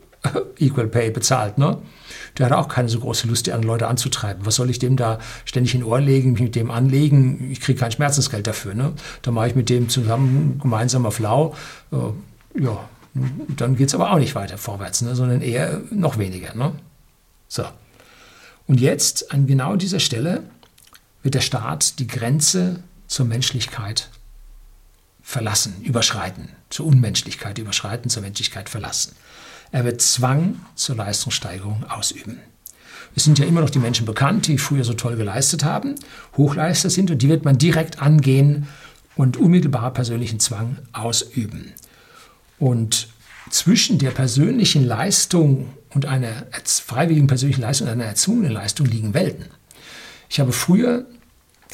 Equal 0.58 0.88
Pay 0.88 1.10
bezahlt, 1.10 1.58
ne? 1.58 1.78
Der 2.36 2.46
hat 2.46 2.52
auch 2.52 2.68
keine 2.68 2.88
so 2.88 2.98
große 3.00 3.26
Lust, 3.26 3.46
die 3.46 3.52
anderen 3.52 3.68
Leute 3.68 3.86
anzutreiben. 3.86 4.44
Was 4.44 4.56
soll 4.56 4.70
ich 4.70 4.78
dem 4.78 4.96
da 4.96 5.18
ständig 5.44 5.74
in 5.74 5.84
Ohr 5.84 6.00
legen, 6.00 6.32
mich 6.32 6.42
mit 6.42 6.56
dem 6.56 6.70
anlegen? 6.70 7.50
Ich 7.50 7.60
kriege 7.60 7.78
kein 7.78 7.90
Schmerzensgeld 7.90 8.46
dafür. 8.46 8.74
Ne? 8.74 8.92
Da 9.22 9.30
mache 9.30 9.48
ich 9.48 9.54
mit 9.54 9.70
dem 9.70 9.88
zusammen 9.88 10.58
gemeinsam 10.60 11.06
auf 11.06 11.18
Lau. 11.18 11.54
Äh, 11.92 12.62
ja, 12.62 12.78
dann 13.14 13.76
geht 13.76 13.88
es 13.88 13.94
aber 13.94 14.12
auch 14.12 14.18
nicht 14.18 14.34
weiter 14.34 14.58
vorwärts, 14.58 15.02
ne? 15.02 15.14
sondern 15.14 15.40
eher 15.40 15.80
noch 15.90 16.18
weniger. 16.18 16.54
Ne? 16.54 16.72
So. 17.48 17.64
Und 18.66 18.80
jetzt, 18.80 19.32
an 19.32 19.46
genau 19.46 19.76
dieser 19.76 20.00
Stelle, 20.00 20.42
wird 21.22 21.34
der 21.34 21.40
Staat 21.40 21.98
die 21.98 22.06
Grenze 22.06 22.82
zur 23.06 23.26
Menschlichkeit 23.26 24.10
verlassen, 25.22 25.82
überschreiten, 25.82 26.50
zur 26.70 26.86
Unmenschlichkeit 26.86 27.58
überschreiten, 27.58 28.10
zur 28.10 28.22
Menschlichkeit 28.22 28.68
verlassen. 28.68 29.14
Er 29.72 29.84
wird 29.84 30.00
Zwang 30.00 30.60
zur 30.74 30.96
Leistungssteigerung 30.96 31.84
ausüben. 31.84 32.38
Es 33.14 33.24
sind 33.24 33.38
ja 33.38 33.46
immer 33.46 33.60
noch 33.60 33.70
die 33.70 33.78
Menschen 33.78 34.06
bekannt, 34.06 34.46
die 34.46 34.58
früher 34.58 34.84
so 34.84 34.94
toll 34.94 35.16
geleistet 35.16 35.64
haben, 35.64 35.96
Hochleister 36.36 36.88
sind 36.88 37.10
und 37.10 37.20
die 37.20 37.28
wird 37.28 37.44
man 37.44 37.58
direkt 37.58 38.00
angehen 38.00 38.68
und 39.16 39.36
unmittelbar 39.36 39.92
persönlichen 39.92 40.40
Zwang 40.40 40.78
ausüben. 40.92 41.72
Und 42.58 43.08
zwischen 43.50 43.98
der 43.98 44.10
persönlichen 44.10 44.84
Leistung 44.84 45.68
und 45.94 46.06
einer 46.06 46.46
freiwilligen 46.64 47.26
persönlichen 47.26 47.62
Leistung 47.62 47.86
und 47.86 47.92
einer 47.92 48.04
erzwungenen 48.04 48.52
Leistung 48.52 48.86
liegen 48.86 49.14
Welten. 49.14 49.46
Ich 50.28 50.40
habe 50.40 50.52
früher 50.52 51.06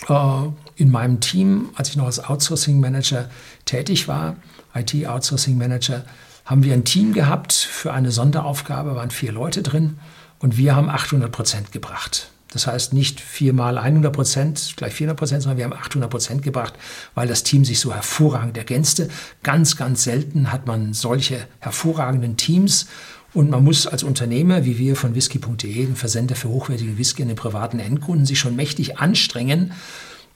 äh, 0.09 0.41
in 0.77 0.91
meinem 0.91 1.21
Team, 1.21 1.71
als 1.75 1.89
ich 1.89 1.97
noch 1.97 2.07
als 2.07 2.23
Outsourcing 2.23 2.81
Manager 2.81 3.29
tätig 3.65 4.09
war, 4.09 4.37
IT 4.75 5.07
Outsourcing 5.07 5.57
Manager, 5.57 6.05
haben 6.45 6.63
wir 6.63 6.75
ein 6.75 6.85
Team 6.85 7.13
gehabt 7.13 7.53
für 7.53 7.93
eine 7.93 8.11
Sonderaufgabe, 8.11 8.95
waren 8.95 9.11
vier 9.11 9.33
Leute 9.33 9.63
drin 9.63 9.99
und 10.41 10.57
wir 10.57 10.77
haben 10.77 10.89
800 10.91 11.33
Prozent 11.33 11.73
gebracht. 11.73 12.31
Das 12.55 12.67
heißt 12.67 12.95
nicht 12.95 13.21
viermal 13.21 13.77
100 13.77 14.13
Prozent, 14.15 14.75
gleich 14.77 14.95
400 14.95 15.19
Prozent, 15.19 15.43
sondern 15.43 15.59
wir 15.59 15.65
haben 15.65 15.73
800 15.75 16.09
Prozent 16.09 16.43
gebracht, 16.43 16.75
weil 17.15 17.29
das 17.29 17.43
Team 17.43 17.65
sich 17.65 17.81
so 17.81 17.93
hervorragend 17.93 18.57
ergänzte. 18.57 19.09
Ganz, 19.43 19.77
ganz 19.77 20.05
selten 20.05 20.53
hat 20.53 20.67
man 20.67 20.95
solche 20.95 21.47
hervorragenden 21.59 22.37
Teams 22.37 22.87
Und 23.35 23.51
man 23.51 23.65
muss 23.65 23.89
als 23.89 24.05
Unternehmer, 24.05 24.65
wie 24.65 24.79
wir 24.79 24.95
von 24.95 25.17
whisky.de, 25.17 25.85
ein 25.85 25.97
Versender 25.97 26.37
für 26.37 26.49
hochwertige 26.49 26.97
Whisky 26.97 27.23
an 27.23 27.29
den 27.29 27.37
privaten 27.37 27.81
Endkunden, 27.81 28.25
sich 28.25 28.39
schon 28.39 28.55
mächtig 28.55 28.99
anstrengen, 28.99 29.73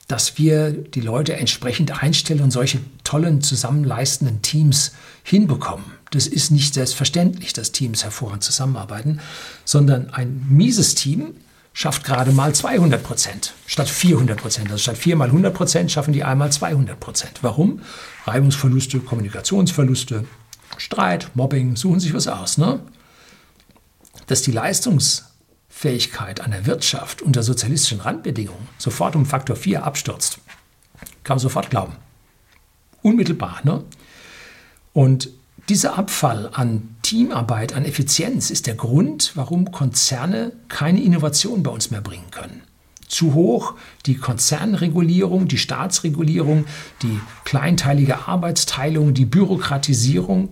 dass 0.08 0.36
wir 0.36 0.72
die 0.72 1.00
Leute 1.00 1.36
entsprechend 1.36 2.02
einstellen 2.02 2.40
und 2.40 2.50
solche 2.50 2.80
tollen 3.04 3.40
zusammenleistenden 3.40 4.42
Teams 4.42 4.92
hinbekommen. 5.22 5.84
Das 6.10 6.26
ist 6.26 6.50
nicht 6.50 6.74
selbstverständlich, 6.74 7.52
dass 7.52 7.70
Teams 7.70 8.02
hervorragend 8.02 8.42
zusammenarbeiten, 8.42 9.20
sondern 9.64 10.10
ein 10.10 10.44
mieses 10.48 10.96
Team 10.96 11.34
schafft 11.78 12.02
gerade 12.02 12.32
mal 12.32 12.52
200 12.52 13.00
Prozent 13.04 13.54
statt 13.66 13.88
400 13.88 14.36
Prozent. 14.36 14.68
Also 14.68 14.82
statt 14.82 14.98
4 14.98 15.14
mal 15.14 15.28
100 15.28 15.54
Prozent 15.54 15.92
schaffen 15.92 16.12
die 16.12 16.24
einmal 16.24 16.50
200 16.50 16.98
Prozent. 16.98 17.38
Warum? 17.42 17.82
Reibungsverluste, 18.26 18.98
Kommunikationsverluste, 18.98 20.24
Streit, 20.76 21.30
Mobbing, 21.36 21.76
suchen 21.76 22.00
sich 22.00 22.12
was 22.14 22.26
aus. 22.26 22.58
Ne? 22.58 22.80
Dass 24.26 24.42
die 24.42 24.50
Leistungs- 24.50 25.26
Fähigkeit 25.68 26.40
einer 26.40 26.66
Wirtschaft 26.66 27.22
unter 27.22 27.44
sozialistischen 27.44 28.00
Randbedingungen 28.00 28.66
sofort 28.78 29.14
um 29.14 29.24
Faktor 29.24 29.54
4 29.54 29.84
abstürzt, 29.84 30.40
kann 31.22 31.36
man 31.36 31.38
sofort 31.38 31.70
glauben. 31.70 31.94
Unmittelbar. 33.02 33.60
Ne? 33.62 33.84
Und 34.92 35.30
dieser 35.68 35.96
Abfall 35.96 36.50
an 36.52 36.96
Teamarbeit, 37.08 37.72
an 37.72 37.86
Effizienz 37.86 38.50
ist 38.50 38.66
der 38.66 38.74
Grund, 38.74 39.32
warum 39.34 39.72
Konzerne 39.72 40.52
keine 40.68 41.02
Innovation 41.02 41.62
bei 41.62 41.70
uns 41.70 41.90
mehr 41.90 42.02
bringen 42.02 42.30
können. 42.30 42.60
Zu 43.08 43.32
hoch 43.32 43.76
die 44.04 44.18
Konzernregulierung, 44.18 45.48
die 45.48 45.56
Staatsregulierung, 45.56 46.66
die 47.00 47.18
kleinteilige 47.46 48.28
Arbeitsteilung, 48.28 49.14
die 49.14 49.24
Bürokratisierung 49.24 50.50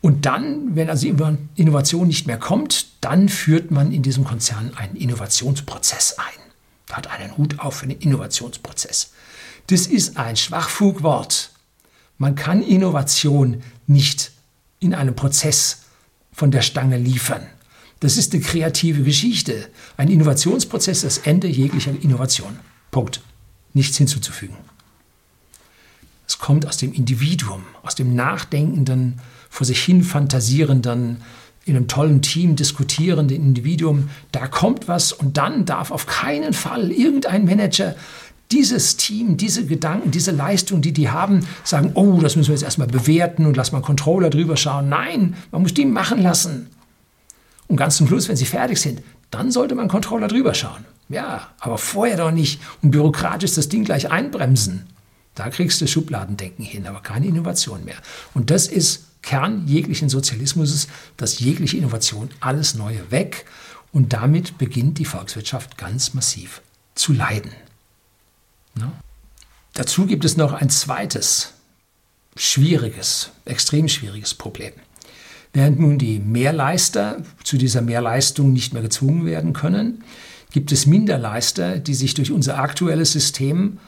und 0.00 0.26
dann, 0.26 0.76
wenn 0.76 0.90
also 0.90 1.08
Innovation 1.56 2.06
nicht 2.06 2.28
mehr 2.28 2.38
kommt, 2.38 2.86
dann 3.00 3.28
führt 3.28 3.72
man 3.72 3.90
in 3.90 4.04
diesem 4.04 4.22
Konzern 4.22 4.74
einen 4.76 4.94
Innovationsprozess 4.94 6.20
ein. 6.20 6.52
Da 6.86 6.98
hat 6.98 7.10
einen 7.10 7.36
Hut 7.36 7.58
auf 7.58 7.78
für 7.78 7.88
den 7.88 7.98
Innovationsprozess. 7.98 9.10
Das 9.66 9.88
ist 9.88 10.16
ein 10.16 10.36
Schwachfugwort. 10.36 11.50
Man 12.16 12.36
kann 12.36 12.62
Innovation 12.62 13.64
nicht 13.88 14.30
in 14.78 14.94
einem 14.94 15.16
Prozess 15.16 15.82
von 16.36 16.50
der 16.50 16.60
Stange 16.60 16.98
liefern. 16.98 17.46
Das 18.00 18.18
ist 18.18 18.34
eine 18.34 18.42
kreative 18.42 19.02
Geschichte. 19.02 19.68
Ein 19.96 20.10
Innovationsprozess 20.10 21.00
das 21.00 21.18
Ende 21.18 21.48
jeglicher 21.48 21.92
Innovation. 22.02 22.58
Punkt. 22.90 23.22
Nichts 23.72 23.96
hinzuzufügen. 23.96 24.56
Es 26.28 26.38
kommt 26.38 26.66
aus 26.66 26.76
dem 26.76 26.92
Individuum, 26.92 27.64
aus 27.82 27.94
dem 27.94 28.14
nachdenkenden, 28.14 29.18
vor 29.48 29.66
sich 29.66 29.82
hin 29.82 30.02
fantasierenden, 30.04 31.22
in 31.64 31.74
einem 31.74 31.88
tollen 31.88 32.20
Team 32.20 32.54
diskutierenden 32.54 33.36
Individuum. 33.36 34.10
Da 34.30 34.46
kommt 34.46 34.88
was 34.88 35.12
und 35.12 35.38
dann 35.38 35.64
darf 35.64 35.90
auf 35.90 36.06
keinen 36.06 36.52
Fall 36.52 36.92
irgendein 36.92 37.46
Manager 37.46 37.96
dieses 38.52 38.96
Team, 38.96 39.36
diese 39.36 39.66
Gedanken, 39.66 40.10
diese 40.10 40.30
Leistung, 40.30 40.80
die 40.80 40.92
die 40.92 41.10
haben, 41.10 41.46
sagen, 41.64 41.92
oh, 41.94 42.20
das 42.20 42.36
müssen 42.36 42.48
wir 42.48 42.54
jetzt 42.54 42.64
erstmal 42.64 42.86
bewerten 42.86 43.46
und 43.46 43.56
lass 43.56 43.72
mal 43.72 43.82
Controller 43.82 44.30
drüber 44.30 44.56
schauen. 44.56 44.88
Nein, 44.88 45.36
man 45.50 45.62
muss 45.62 45.74
die 45.74 45.84
machen 45.84 46.22
lassen. 46.22 46.68
Und 47.68 47.76
ganz 47.76 47.96
zum 47.96 48.06
Schluss, 48.06 48.28
wenn 48.28 48.36
sie 48.36 48.44
fertig 48.44 48.78
sind, 48.78 49.02
dann 49.30 49.50
sollte 49.50 49.74
man 49.74 49.88
Controller 49.88 50.28
drüber 50.28 50.54
schauen. 50.54 50.84
Ja, 51.08 51.48
aber 51.58 51.78
vorher 51.78 52.16
doch 52.16 52.30
nicht 52.30 52.60
und 52.82 52.90
bürokratisch 52.92 53.54
das 53.54 53.68
Ding 53.68 53.84
gleich 53.84 54.10
einbremsen. 54.10 54.86
Da 55.34 55.50
kriegst 55.50 55.80
du 55.80 55.86
Schubladendenken 55.86 56.64
hin, 56.64 56.86
aber 56.86 57.00
keine 57.00 57.26
Innovation 57.26 57.84
mehr. 57.84 57.96
Und 58.34 58.50
das 58.50 58.68
ist 58.68 59.04
Kern 59.22 59.66
jeglichen 59.66 60.08
Sozialismus, 60.08 60.88
dass 61.16 61.40
jegliche 61.40 61.76
Innovation, 61.76 62.30
alles 62.40 62.74
Neue 62.74 63.10
weg. 63.10 63.44
Und 63.92 64.12
damit 64.12 64.56
beginnt 64.58 64.98
die 64.98 65.04
Volkswirtschaft 65.04 65.76
ganz 65.76 66.14
massiv 66.14 66.62
zu 66.94 67.12
leiden. 67.12 67.50
Ja? 68.78 68.92
Dazu 69.74 70.06
gibt 70.06 70.24
es 70.24 70.36
noch 70.36 70.52
ein 70.52 70.70
zweites 70.70 71.52
schwieriges, 72.36 73.30
extrem 73.44 73.88
schwieriges 73.88 74.34
Problem. 74.34 74.72
Während 75.52 75.80
nun 75.80 75.98
die 75.98 76.18
Mehrleister 76.18 77.22
zu 77.42 77.56
dieser 77.56 77.80
Mehrleistung 77.80 78.52
nicht 78.52 78.72
mehr 78.74 78.82
gezwungen 78.82 79.24
werden 79.24 79.52
können, 79.52 80.04
gibt 80.50 80.72
es 80.72 80.86
Minderleister, 80.86 81.78
die 81.78 81.94
sich 81.94 82.14
durch 82.14 82.30
unser 82.30 82.58
aktuelles 82.58 83.12
System 83.12 83.78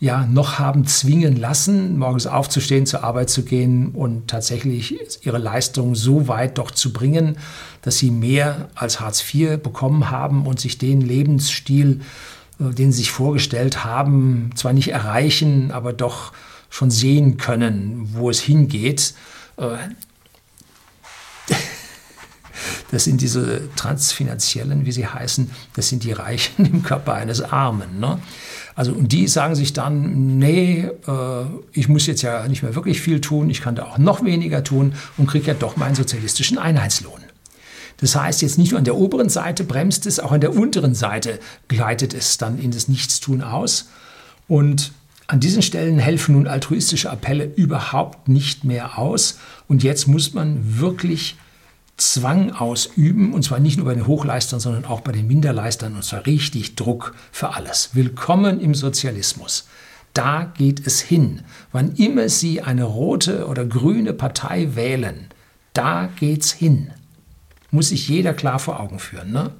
ja 0.00 0.26
noch 0.26 0.58
haben 0.58 0.84
zwingen 0.86 1.36
lassen, 1.36 1.96
morgens 1.96 2.26
aufzustehen, 2.26 2.86
zur 2.86 3.04
Arbeit 3.04 3.30
zu 3.30 3.44
gehen 3.44 3.90
und 3.92 4.26
tatsächlich 4.28 5.24
ihre 5.24 5.38
Leistung 5.38 5.94
so 5.94 6.26
weit 6.26 6.58
doch 6.58 6.72
zu 6.72 6.92
bringen, 6.92 7.36
dass 7.82 7.98
sie 7.98 8.10
mehr 8.10 8.68
als 8.74 8.98
Hartz 8.98 9.22
IV 9.32 9.62
bekommen 9.62 10.10
haben 10.10 10.46
und 10.46 10.58
sich 10.58 10.76
den 10.76 11.00
Lebensstil, 11.00 12.00
den 12.58 12.92
sie 12.92 12.98
sich 12.98 13.10
vorgestellt 13.10 13.84
haben, 13.84 14.50
zwar 14.54 14.72
nicht 14.72 14.88
erreichen, 14.88 15.70
aber 15.70 15.92
doch 15.92 16.32
schon 16.70 16.90
sehen 16.90 17.36
können, 17.36 18.08
wo 18.12 18.30
es 18.30 18.40
hingeht. 18.40 19.14
Äh, 19.56 19.76
das 22.90 23.04
sind 23.04 23.20
diese 23.20 23.68
transfinanziellen, 23.76 24.86
wie 24.86 24.92
sie 24.92 25.06
heißen, 25.06 25.50
das 25.74 25.88
sind 25.88 26.04
die 26.04 26.12
Reichen 26.12 26.64
im 26.72 26.82
Körper 26.82 27.14
eines 27.14 27.42
Armen. 27.42 28.00
Ne? 28.00 28.20
Also 28.74 28.92
und 28.92 29.12
die 29.12 29.28
sagen 29.28 29.54
sich 29.54 29.72
dann, 29.72 30.38
nee, 30.38 30.88
äh, 31.06 31.44
ich 31.72 31.88
muss 31.88 32.06
jetzt 32.06 32.22
ja 32.22 32.48
nicht 32.48 32.62
mehr 32.62 32.74
wirklich 32.74 33.00
viel 33.00 33.20
tun, 33.20 33.50
ich 33.50 33.60
kann 33.60 33.74
da 33.74 33.84
auch 33.84 33.98
noch 33.98 34.24
weniger 34.24 34.64
tun 34.64 34.94
und 35.18 35.26
kriege 35.26 35.48
ja 35.48 35.54
doch 35.54 35.76
meinen 35.76 35.94
sozialistischen 35.94 36.58
Einheitslohn. 36.58 37.20
Das 38.02 38.16
heißt, 38.16 38.42
jetzt 38.42 38.58
nicht 38.58 38.72
nur 38.72 38.78
an 38.78 38.84
der 38.84 38.96
oberen 38.96 39.28
Seite 39.28 39.62
bremst 39.62 40.06
es, 40.06 40.18
auch 40.18 40.32
an 40.32 40.40
der 40.40 40.56
unteren 40.56 40.96
Seite 40.96 41.38
gleitet 41.68 42.14
es 42.14 42.36
dann 42.36 42.58
in 42.58 42.72
das 42.72 42.88
Nichtstun 42.88 43.42
aus. 43.42 43.90
Und 44.48 44.90
an 45.28 45.38
diesen 45.38 45.62
Stellen 45.62 46.00
helfen 46.00 46.34
nun 46.34 46.48
altruistische 46.48 47.08
Appelle 47.10 47.44
überhaupt 47.44 48.26
nicht 48.26 48.64
mehr 48.64 48.98
aus. 48.98 49.38
Und 49.68 49.84
jetzt 49.84 50.08
muss 50.08 50.34
man 50.34 50.80
wirklich 50.80 51.36
Zwang 51.96 52.50
ausüben, 52.50 53.32
und 53.32 53.44
zwar 53.44 53.60
nicht 53.60 53.76
nur 53.76 53.86
bei 53.86 53.94
den 53.94 54.08
Hochleistern, 54.08 54.58
sondern 54.58 54.84
auch 54.84 55.02
bei 55.02 55.12
den 55.12 55.28
Minderleistern, 55.28 55.94
und 55.94 56.02
zwar 56.02 56.26
richtig 56.26 56.74
Druck 56.74 57.14
für 57.30 57.54
alles. 57.54 57.90
Willkommen 57.92 58.58
im 58.58 58.74
Sozialismus. 58.74 59.68
Da 60.12 60.52
geht 60.58 60.84
es 60.84 61.00
hin. 61.00 61.42
Wann 61.70 61.92
immer 61.92 62.28
Sie 62.28 62.62
eine 62.62 62.82
rote 62.82 63.46
oder 63.46 63.64
grüne 63.64 64.12
Partei 64.12 64.74
wählen, 64.74 65.28
da 65.72 66.08
geht's 66.18 66.50
hin. 66.50 66.90
Muss 67.72 67.88
sich 67.88 68.08
jeder 68.08 68.34
klar 68.34 68.60
vor 68.60 68.78
Augen 68.78 69.00
führen. 69.00 69.32
Ne? 69.32 69.50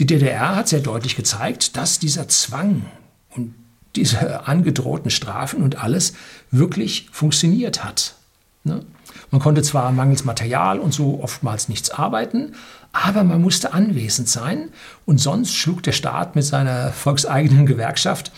Die 0.00 0.06
DDR 0.06 0.56
hat 0.56 0.68
sehr 0.68 0.80
deutlich 0.80 1.14
gezeigt, 1.14 1.76
dass 1.76 2.00
dieser 2.00 2.26
Zwang 2.26 2.86
und 3.30 3.54
diese 3.94 4.48
angedrohten 4.48 5.10
Strafen 5.10 5.62
und 5.62 5.76
alles 5.76 6.14
wirklich 6.50 7.08
funktioniert 7.12 7.84
hat. 7.84 8.16
Ne? 8.64 8.84
Man 9.30 9.40
konnte 9.40 9.62
zwar 9.62 9.92
mangels 9.92 10.24
Material 10.24 10.78
und 10.80 10.92
so 10.92 11.20
oftmals 11.22 11.68
nichts 11.68 11.90
arbeiten, 11.90 12.54
aber 12.92 13.24
man 13.24 13.40
musste 13.40 13.72
anwesend 13.72 14.28
sein 14.28 14.70
und 15.04 15.18
sonst 15.18 15.54
schlug 15.54 15.82
der 15.82 15.92
Staat 15.92 16.34
mit 16.34 16.44
seiner 16.44 16.92
volkseigenen 16.92 17.66
Gewerkschaft 17.66 18.32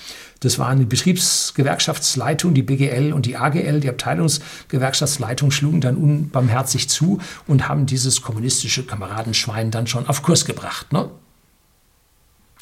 das 0.47 0.61
waren 0.61 0.79
die 0.79 0.85
Betriebsgewerkschaftsleitung, 0.85 2.55
die 2.55 2.63
BGL 2.63 3.13
und 3.13 3.27
die 3.27 3.37
AGL, 3.37 3.81
die 3.81 3.89
Abteilungsgewerkschaftsleitung 3.89 5.51
schlugen 5.51 5.81
dann 5.81 5.97
unbarmherzig 5.97 6.89
zu 6.89 7.19
und 7.49 7.69
haben 7.69 7.87
dieses 7.87 8.23
kommunistische 8.23 8.87
Kameradenschwein 8.87 9.73
dann 9.73 9.89
schon 9.89 10.07
auf 10.07 10.23
Kurs 10.23 10.45
gebracht. 10.45 10.93
Ne? 10.93 11.11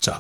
So. 0.01 0.12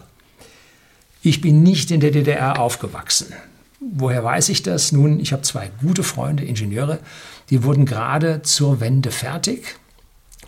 Ich 1.22 1.40
bin 1.40 1.62
nicht 1.62 1.90
in 1.90 2.00
der 2.00 2.10
DDR 2.10 2.60
aufgewachsen. 2.60 3.32
Woher 3.80 4.22
weiß 4.22 4.50
ich 4.50 4.62
das? 4.62 4.92
Nun, 4.92 5.18
ich 5.18 5.32
habe 5.32 5.40
zwei 5.40 5.70
gute 5.80 6.02
Freunde, 6.02 6.44
Ingenieure, 6.44 6.98
die 7.48 7.62
wurden 7.62 7.86
gerade 7.86 8.42
zur 8.42 8.80
Wende 8.80 9.10
fertig 9.10 9.76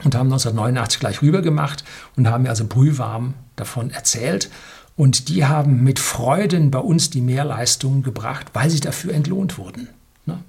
und 0.04 0.14
haben 0.14 0.26
1989 0.26 1.00
gleich 1.00 1.22
rüber 1.22 1.40
gemacht 1.40 1.82
und 2.14 2.28
haben 2.28 2.42
mir 2.42 2.50
also 2.50 2.66
brühwarm 2.66 3.32
davon 3.56 3.90
erzählt. 3.90 4.50
Und 4.96 5.28
die 5.28 5.44
haben 5.44 5.82
mit 5.82 5.98
Freuden 5.98 6.70
bei 6.70 6.78
uns 6.78 7.10
die 7.10 7.20
Mehrleistungen 7.20 8.02
gebracht, 8.02 8.46
weil 8.54 8.70
sie 8.70 8.80
dafür 8.80 9.12
entlohnt 9.12 9.58
wurden. 9.58 9.88
Ne? 10.24 10.42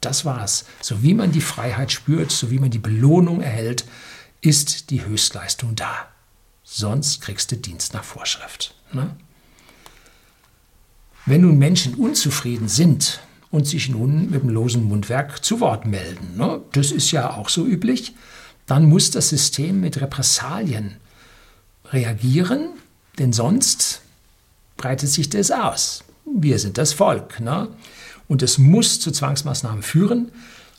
Das 0.00 0.24
war's. 0.24 0.64
So 0.80 1.02
wie 1.02 1.14
man 1.14 1.30
die 1.30 1.40
Freiheit 1.40 1.92
spürt, 1.92 2.32
so 2.32 2.50
wie 2.50 2.58
man 2.58 2.70
die 2.70 2.78
Belohnung 2.78 3.40
erhält, 3.40 3.84
ist 4.40 4.90
die 4.90 5.04
Höchstleistung 5.04 5.76
da. 5.76 6.08
Sonst 6.64 7.20
kriegst 7.20 7.52
du 7.52 7.56
Dienst 7.56 7.94
nach 7.94 8.04
Vorschrift. 8.04 8.74
Ne? 8.92 9.14
Wenn 11.26 11.42
nun 11.42 11.58
Menschen 11.58 11.94
unzufrieden 11.94 12.68
sind 12.68 13.20
und 13.50 13.66
sich 13.66 13.88
nun 13.88 14.30
mit 14.30 14.42
dem 14.42 14.48
losen 14.48 14.84
Mundwerk 14.84 15.44
zu 15.44 15.60
Wort 15.60 15.86
melden, 15.86 16.36
ne, 16.36 16.60
das 16.72 16.90
ist 16.90 17.10
ja 17.10 17.34
auch 17.34 17.48
so 17.48 17.66
üblich, 17.66 18.14
dann 18.66 18.84
muss 18.88 19.10
das 19.10 19.28
System 19.28 19.80
mit 19.80 20.00
Repressalien 20.00 20.96
reagieren, 21.92 22.70
denn 23.18 23.32
sonst 23.32 24.02
breitet 24.76 25.10
sich 25.10 25.28
das 25.28 25.50
aus. 25.50 26.04
Wir 26.24 26.58
sind 26.58 26.78
das 26.78 26.92
Volk. 26.92 27.40
Ne? 27.40 27.68
Und 28.28 28.42
es 28.42 28.58
muss 28.58 29.00
zu 29.00 29.10
Zwangsmaßnahmen 29.10 29.82
führen, 29.82 30.32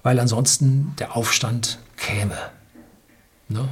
weil 0.03 0.19
ansonsten 0.19 0.93
der 0.99 1.15
Aufstand 1.15 1.79
käme. 1.97 2.37
Ne? 3.49 3.69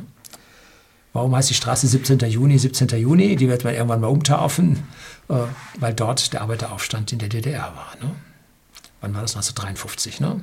Warum 1.14 1.36
heißt 1.36 1.50
die 1.50 1.56
Straße 1.56 1.88
17. 1.88 2.20
Juni 2.20 2.60
17. 2.60 2.90
Juni? 2.90 3.36
Die 3.36 3.50
wird 3.50 3.64
man 3.64 3.74
irgendwann 3.74 4.02
mal 4.02 4.08
umtaufen, 4.08 4.84
äh, 5.28 5.36
weil 5.80 5.94
dort 5.94 6.34
der 6.34 6.42
Arbeiteraufstand 6.42 7.12
in 7.12 7.20
der 7.20 7.30
DDR 7.30 7.74
war. 7.76 7.94
Ne? 8.02 8.14
Wann 9.02 9.14
war 9.16 9.22
das? 9.22 9.36
1953. 9.36 10.20
Ne? 10.20 10.42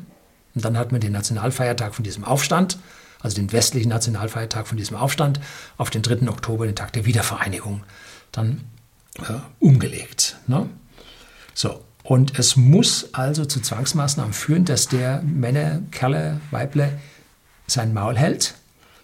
Und 0.54 0.64
dann 0.64 0.76
hat 0.76 0.90
man 0.90 1.00
den 1.00 1.12
Nationalfeiertag 1.12 1.94
von 1.94 2.02
diesem 2.02 2.24
Aufstand, 2.24 2.78
also 3.20 3.36
den 3.36 3.52
westlichen 3.52 3.88
Nationalfeiertag 3.88 4.66
von 4.66 4.76
diesem 4.76 4.96
Aufstand, 4.96 5.40
auf 5.76 5.90
den 5.90 6.02
3. 6.02 6.28
Oktober, 6.28 6.66
den 6.66 6.76
Tag 6.76 6.92
der 6.92 7.06
Wiedervereinigung, 7.06 7.82
dann 8.32 8.62
äh, 9.18 9.38
umgelegt. 9.58 10.36
Ne? 10.46 10.68
So, 11.54 11.82
und 12.02 12.38
es 12.38 12.56
muss 12.56 13.14
also 13.14 13.44
zu 13.44 13.60
Zwangsmaßnahmen 13.60 14.32
führen, 14.32 14.64
dass 14.64 14.88
der 14.88 15.22
Männer, 15.22 15.82
Kerle, 15.90 16.40
Weible 16.50 16.98
sein 17.66 17.92
Maul 17.92 18.16
hält, 18.16 18.54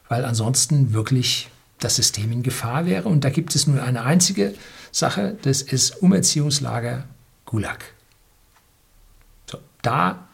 weil 0.08 0.24
ansonsten 0.24 0.92
wirklich 0.92 1.48
das 1.80 1.96
System 1.96 2.30
in 2.30 2.42
Gefahr 2.42 2.86
wäre. 2.86 3.08
Und 3.08 3.24
da 3.24 3.30
gibt 3.30 3.54
es 3.56 3.66
nur 3.66 3.82
eine 3.82 4.04
einzige 4.04 4.54
Sache, 4.92 5.36
das 5.42 5.62
ist 5.62 6.02
Umerziehungslager 6.02 7.04
Gulag. 7.44 7.84
So, 9.50 9.58
da 9.82 10.28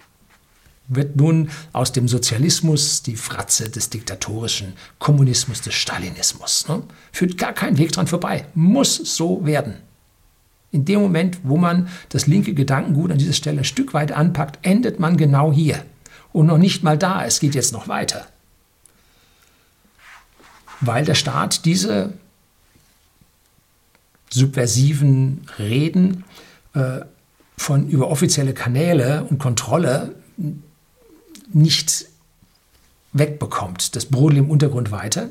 wird 0.88 1.16
nun 1.16 1.51
aus 1.72 1.92
dem 1.92 2.09
Sozialismus 2.09 3.03
die 3.03 3.16
Fratze 3.16 3.68
des 3.68 3.90
diktatorischen 3.90 4.72
Kommunismus, 4.98 5.61
des 5.61 5.74
Stalinismus. 5.74 6.66
Ne? 6.68 6.83
Führt 7.12 7.38
gar 7.38 7.53
kein 7.53 7.79
Weg 7.79 7.92
dran 7.92 8.07
vorbei. 8.07 8.46
Muss 8.55 8.96
so 8.96 9.44
werden. 9.44 9.74
In 10.70 10.85
dem 10.85 11.01
Moment, 11.01 11.38
wo 11.44 11.57
man 11.57 11.88
das 12.09 12.27
linke 12.27 12.55
Gedankengut 12.55 13.11
an 13.11 13.18
dieser 13.18 13.33
Stelle 13.33 13.61
ein 13.61 13.64
Stück 13.64 13.94
weit 13.94 14.12
anpackt, 14.12 14.59
endet 14.62 14.98
man 14.98 15.16
genau 15.16 15.53
hier. 15.53 15.83
Und 16.33 16.46
noch 16.46 16.59
nicht 16.59 16.83
mal 16.83 16.98
da, 16.98 17.24
es 17.24 17.40
geht 17.40 17.55
jetzt 17.55 17.72
noch 17.72 17.88
weiter. 17.88 18.27
Weil 20.81 21.05
der 21.05 21.14
Staat 21.14 21.64
diese 21.64 22.12
subversiven 24.31 25.46
Reden 25.59 26.24
äh, 26.74 27.01
von 27.57 27.88
über 27.88 28.11
offizielle 28.11 28.53
Kanäle 28.53 29.24
und 29.24 29.38
Kontrolle 29.38 30.14
nicht 31.53 32.07
wegbekommt, 33.13 33.97
das 33.97 34.07
brodelt 34.07 34.39
im 34.39 34.51
Untergrund 34.51 34.91
weiter, 34.91 35.31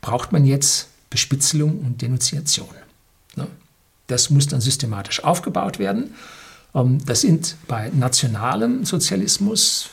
braucht 0.00 0.32
man 0.32 0.44
jetzt 0.44 0.88
Bespitzelung 1.10 1.80
und 1.80 2.02
Denunziation. 2.02 2.68
Ne? 3.36 3.46
Das 4.06 4.30
muss 4.30 4.48
dann 4.48 4.60
systematisch 4.60 5.22
aufgebaut 5.22 5.78
werden. 5.78 6.14
Ähm, 6.74 7.04
das 7.04 7.20
sind 7.20 7.56
bei 7.68 7.90
nationalem 7.94 8.84
Sozialismus, 8.84 9.90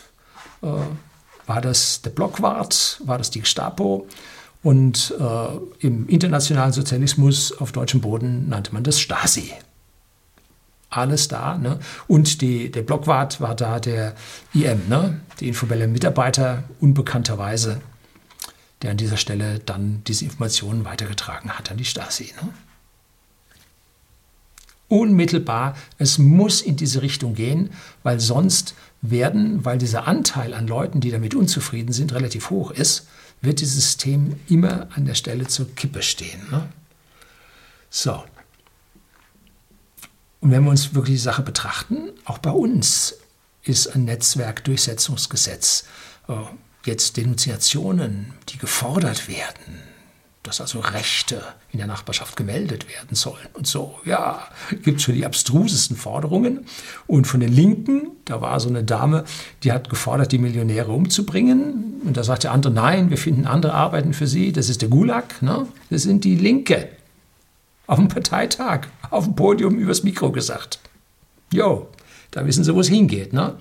äh, 0.62 0.68
war 1.46 1.62
das 1.62 2.02
der 2.02 2.12
Blockwart, 2.12 3.02
war 3.06 3.18
das 3.18 3.32
die 3.32 3.42
Gestapo 3.42 4.08
und 4.62 5.14
äh, 5.20 5.86
im 5.86 6.08
internationalen 6.08 6.74
Sozialismus 6.74 7.52
auf 7.60 7.72
deutschem 7.72 8.02
Boden 8.02 8.50
nannte 8.50 8.74
man 8.74 8.84
das 8.84 9.00
Stasi 9.00 9.52
alles 10.90 11.28
da. 11.28 11.58
Ne? 11.58 11.80
Und 12.08 12.42
die, 12.42 12.72
der 12.72 12.82
Blockwart 12.82 13.42
war 13.42 13.56
da 13.56 13.80
der 13.80 14.16
IM, 14.54 14.88
ne? 14.88 15.20
die 15.40 15.48
informelle 15.48 15.88
Mitarbeiter, 15.88 16.64
unbekannterweise, 16.80 17.82
der 18.82 18.92
an 18.92 18.98
dieser 18.98 19.18
Stelle 19.18 19.60
dann 19.60 20.04
diese 20.08 20.26
Informationen 20.26 20.86
weitergetragen 20.86 21.52
hat 21.52 21.70
an 21.72 21.78
die 21.78 21.86
Stasi. 21.86 22.34
Ne? 22.42 22.50
Unmittelbar, 24.88 25.76
es 26.00 26.18
muss 26.18 26.62
in 26.62 26.76
diese 26.76 27.04
Richtung 27.04 27.36
gehen, 27.36 27.70
weil 28.02 28.20
sonst 28.20 28.74
werden, 29.02 29.64
weil 29.64 29.78
dieser 29.78 30.08
Anteil 30.08 30.54
an 30.54 30.68
Leuten, 30.68 31.00
die 31.00 31.12
damit 31.12 31.36
unzufrieden 31.36 31.94
sind, 31.94 32.14
relativ 32.14 32.50
hoch 32.50 32.72
ist, 32.72 33.08
wird 33.42 33.62
dieses 33.62 33.76
System 33.76 34.36
immer 34.50 34.88
an 34.96 35.06
der 35.06 35.14
Stelle 35.14 35.48
zur 35.48 35.74
Kippe 35.76 36.02
stehen. 36.02 36.42
Ne? 36.52 36.68
So, 37.90 38.24
und 40.42 40.52
wenn 40.52 40.64
wir 40.64 40.70
uns 40.70 40.94
wirklich 40.94 41.16
die 41.16 41.22
Sache 41.22 41.42
betrachten, 41.42 42.10
auch 42.26 42.38
bei 42.38 42.52
uns 42.52 43.16
ist 43.64 43.88
ein 43.88 44.06
Netzwerkdurchsetzungsgesetz 44.06 45.86
äh, 46.28 46.34
jetzt 46.86 47.18
Denunziationen, 47.18 48.34
die 48.48 48.58
gefordert 48.58 49.28
werden, 49.28 49.82
dass 50.44 50.62
also 50.62 50.80
Rechte 50.80 51.44
in 51.72 51.80
der 51.80 51.88
Nachbarschaft 51.88 52.38
gemeldet 52.38 52.88
werden 52.88 53.16
sollen 53.16 53.48
und 53.54 53.68
so. 53.68 54.00
Ja, 54.06 54.48
gibt 54.84 55.02
schon 55.02 55.16
die 55.16 55.26
abstrusesten 55.26 55.98
Forderungen. 55.98 56.66
Und 57.06 57.28
von 57.28 57.42
den 57.42 57.52
Linken, 57.52 58.12
da 58.24 58.40
war 58.40 58.60
so 58.62 58.70
eine 58.70 58.86
Dame, 58.86 59.26
die 59.64 59.74
hat 59.74 59.90
gefordert, 59.90 60.32
die 60.32 60.38
Millionäre 60.38 60.94
umzubringen. 60.94 62.02
Und 62.06 62.16
da 62.16 62.24
sagt 62.24 62.46
der 62.46 62.54
andere, 62.54 62.74
nein, 62.74 63.10
wir 63.10 63.18
finden 63.18 63.46
andere 63.46 63.74
Arbeiten 63.74 64.14
für 64.14 64.26
sie. 64.26 64.54
Das 64.54 64.70
ist 64.70 64.82
der 64.82 64.90
Gulag. 64.90 65.42
Ne? 65.42 65.68
Das 65.90 66.04
sind 66.04 66.24
die 66.24 66.36
Linke 66.36 66.88
auf 67.90 67.98
dem 67.98 68.08
Parteitag, 68.08 68.88
auf 69.10 69.26
dem 69.26 69.36
Podium 69.36 69.80
übers 69.80 70.04
Mikro 70.04 70.32
gesagt. 70.32 70.80
Jo, 71.52 71.90
da 72.30 72.46
wissen 72.46 72.64
sie, 72.64 72.76
wo 72.76 72.82
es 72.82 72.88
hingeht. 72.88 73.34
Ne? 73.34 73.56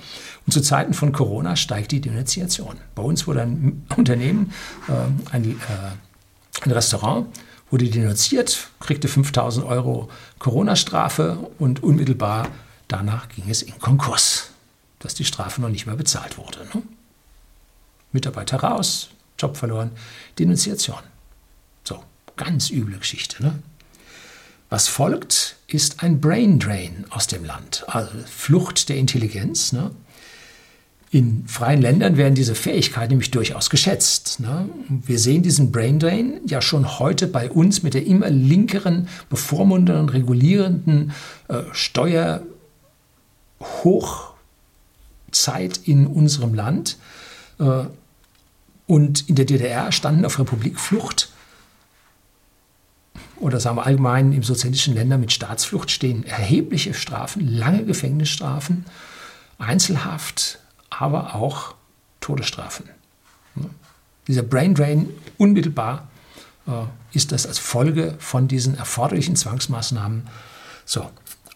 Und 0.44 0.52
zu 0.52 0.60
Zeiten 0.60 0.92
von 0.92 1.12
Corona 1.12 1.56
steigt 1.56 1.92
die 1.92 2.02
Denunziation. 2.02 2.76
Bei 2.94 3.02
uns 3.02 3.26
wurde 3.26 3.40
ein 3.40 3.86
Unternehmen, 3.96 4.52
äh, 4.86 5.34
ein, 5.34 5.52
äh, 5.52 6.62
ein 6.62 6.70
Restaurant, 6.70 7.26
wurde 7.70 7.88
denunziert, 7.88 8.68
kriegte 8.80 9.08
5000 9.08 9.64
Euro 9.64 10.10
Corona-Strafe 10.38 11.38
und 11.58 11.82
unmittelbar 11.82 12.48
danach 12.86 13.30
ging 13.30 13.48
es 13.48 13.62
in 13.62 13.78
Konkurs, 13.78 14.50
dass 14.98 15.14
die 15.14 15.24
Strafe 15.24 15.62
noch 15.62 15.70
nicht 15.70 15.86
mehr 15.86 15.96
bezahlt 15.96 16.36
wurde. 16.36 16.66
Ne? 16.74 16.82
Mitarbeiter 18.12 18.58
raus, 18.58 19.08
Job 19.38 19.56
verloren, 19.56 19.90
Denunziation. 20.38 21.00
So, 21.84 22.02
ganz 22.36 22.68
üble 22.68 22.98
Geschichte. 22.98 23.42
Ne? 23.42 23.62
Was 24.70 24.88
folgt, 24.88 25.56
ist 25.66 26.02
ein 26.02 26.20
Brain 26.20 26.58
Drain 26.58 27.06
aus 27.10 27.26
dem 27.26 27.44
Land, 27.44 27.84
also 27.86 28.10
Flucht 28.26 28.90
der 28.90 28.96
Intelligenz. 28.96 29.72
Ne? 29.72 29.90
In 31.10 31.48
freien 31.48 31.80
Ländern 31.80 32.18
werden 32.18 32.34
diese 32.34 32.54
Fähigkeiten 32.54 33.12
nämlich 33.12 33.30
durchaus 33.30 33.70
geschätzt. 33.70 34.40
Ne? 34.40 34.68
Wir 34.88 35.18
sehen 35.18 35.42
diesen 35.42 35.72
Brain 35.72 35.98
Drain 35.98 36.42
ja 36.46 36.60
schon 36.60 36.98
heute 36.98 37.28
bei 37.28 37.50
uns 37.50 37.82
mit 37.82 37.94
der 37.94 38.04
immer 38.04 38.28
linkeren, 38.28 39.08
bevormundenden, 39.30 40.10
regulierenden 40.10 41.12
äh, 41.48 41.62
Steuerhochzeit 41.72 42.44
in 45.84 46.06
unserem 46.06 46.52
Land. 46.52 46.98
Äh, 47.58 47.84
und 48.86 49.30
in 49.30 49.34
der 49.34 49.46
DDR 49.46 49.92
standen 49.92 50.26
auf 50.26 50.38
Republikflucht 50.38 51.32
oder 53.40 53.60
sagen 53.60 53.76
wir 53.76 53.86
allgemein 53.86 54.32
im 54.32 54.42
sozialistischen 54.42 54.94
Ländern 54.94 55.20
mit 55.20 55.32
Staatsflucht 55.32 55.90
stehen 55.90 56.24
erhebliche 56.24 56.94
Strafen, 56.94 57.46
lange 57.48 57.84
Gefängnisstrafen, 57.84 58.84
Einzelhaft, 59.58 60.58
aber 60.90 61.34
auch 61.34 61.74
Todesstrafen. 62.20 62.88
Dieser 64.26 64.42
Brain 64.42 64.74
Drain 64.74 65.08
unmittelbar 65.38 66.08
äh, 66.66 66.72
ist 67.12 67.32
das 67.32 67.46
als 67.46 67.58
Folge 67.58 68.14
von 68.18 68.46
diesen 68.46 68.76
erforderlichen 68.76 69.36
Zwangsmaßnahmen. 69.36 70.28
So, 70.84 71.08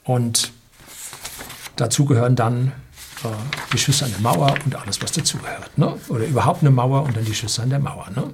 und 0.05 0.53
dazu 1.77 2.07
gehören 2.07 2.35
dann 2.35 2.73
äh, 3.25 3.29
die 3.73 3.79
Schüsse 3.79 4.07
an 4.07 4.11
der 4.13 4.21
Mauer 4.21 4.55
und 4.65 4.75
alles, 4.75 5.03
was 5.03 5.13
dazugehört. 5.13 5.77
Ne? 5.77 5.95
Oder 6.09 6.25
überhaupt 6.27 6.63
eine 6.63 6.71
Mauer 6.71 7.03
und 7.03 7.17
dann 7.17 7.25
die 7.25 7.35
Schüsse 7.35 7.63
an 7.63 7.71
der 7.71 7.79
Mauer. 7.79 8.09
Ne? 8.15 8.33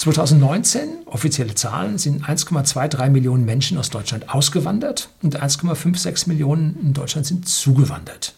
2019, 0.00 1.02
offizielle 1.04 1.54
Zahlen, 1.54 1.98
sind 1.98 2.24
1,23 2.24 3.10
Millionen 3.10 3.44
Menschen 3.44 3.76
aus 3.76 3.90
Deutschland 3.90 4.30
ausgewandert 4.30 5.10
und 5.20 5.38
1,56 5.38 6.26
Millionen 6.26 6.78
in 6.80 6.94
Deutschland 6.94 7.26
sind 7.26 7.46
zugewandert. 7.46 8.34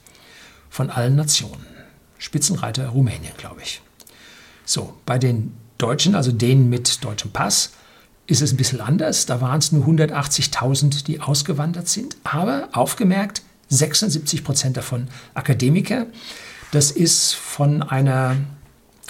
Von 0.71 0.91
allen 0.91 1.15
Nationen. 1.15 1.65
Spitzenreiter 2.19 2.89
Rumänien, 2.89 3.35
glaube 3.37 3.61
ich. 3.63 3.81
So, 4.65 4.95
bei 5.07 5.21
den 5.21 5.55
Deutschen, 5.79 6.17
also 6.17 6.33
denen 6.33 6.69
mit 6.69 7.05
deutschem 7.05 7.31
Pass, 7.31 7.75
ist 8.27 8.43
es 8.43 8.53
ein 8.53 8.57
bisschen 8.57 8.81
anders. 8.81 9.27
Da 9.27 9.41
waren 9.41 9.61
es 9.61 9.71
nur 9.71 9.87
180.000, 9.87 11.05
die 11.05 11.21
ausgewandert 11.21 11.87
sind. 11.87 12.17
Aber 12.25 12.71
aufgemerkt, 12.73 13.43
76 13.69 14.43
Prozent 14.43 14.77
davon 14.77 15.07
Akademiker. 15.35 16.07
Das 16.73 16.91
ist 16.91 17.35
von 17.35 17.85
einer 17.85 18.35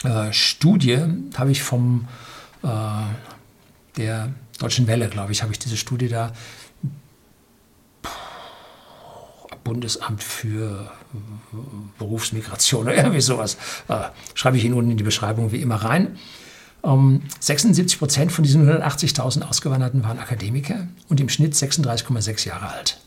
äh, 0.05 0.31
Studie, 0.35 0.99
habe 1.35 1.51
ich 1.51 1.63
vom 1.63 2.09
äh, 2.63 2.69
der 3.97 4.33
Deutschen 4.59 4.87
Welle, 4.87 5.09
glaube 5.09 5.33
ich, 5.33 5.43
habe 5.43 5.53
ich 5.53 5.59
diese 5.59 5.77
Studie 5.77 6.09
da. 6.09 6.33
Bundesamt 9.65 10.23
für 10.23 10.91
Berufsmigration 11.99 12.85
oder 12.85 12.97
irgendwie 12.97 13.21
sowas. 13.21 13.57
Äh, 13.89 14.09
schreibe 14.35 14.57
ich 14.57 14.65
Ihnen 14.65 14.75
unten 14.75 14.93
in 14.93 14.97
die 14.97 15.05
Beschreibung 15.05 15.53
wie 15.53 15.63
immer 15.63 15.77
rein. 15.77 16.19
Ähm, 16.85 17.23
76 17.39 17.99
Prozent 17.99 18.33
von 18.33 18.45
diesen 18.45 18.69
180.000 18.69 19.43
Ausgewanderten 19.43 20.03
waren 20.03 20.19
Akademiker 20.19 20.89
und 21.09 21.21
im 21.21 21.29
Schnitt 21.29 21.55
36,6 21.55 22.49
Jahre 22.49 22.69
alt. 22.71 23.01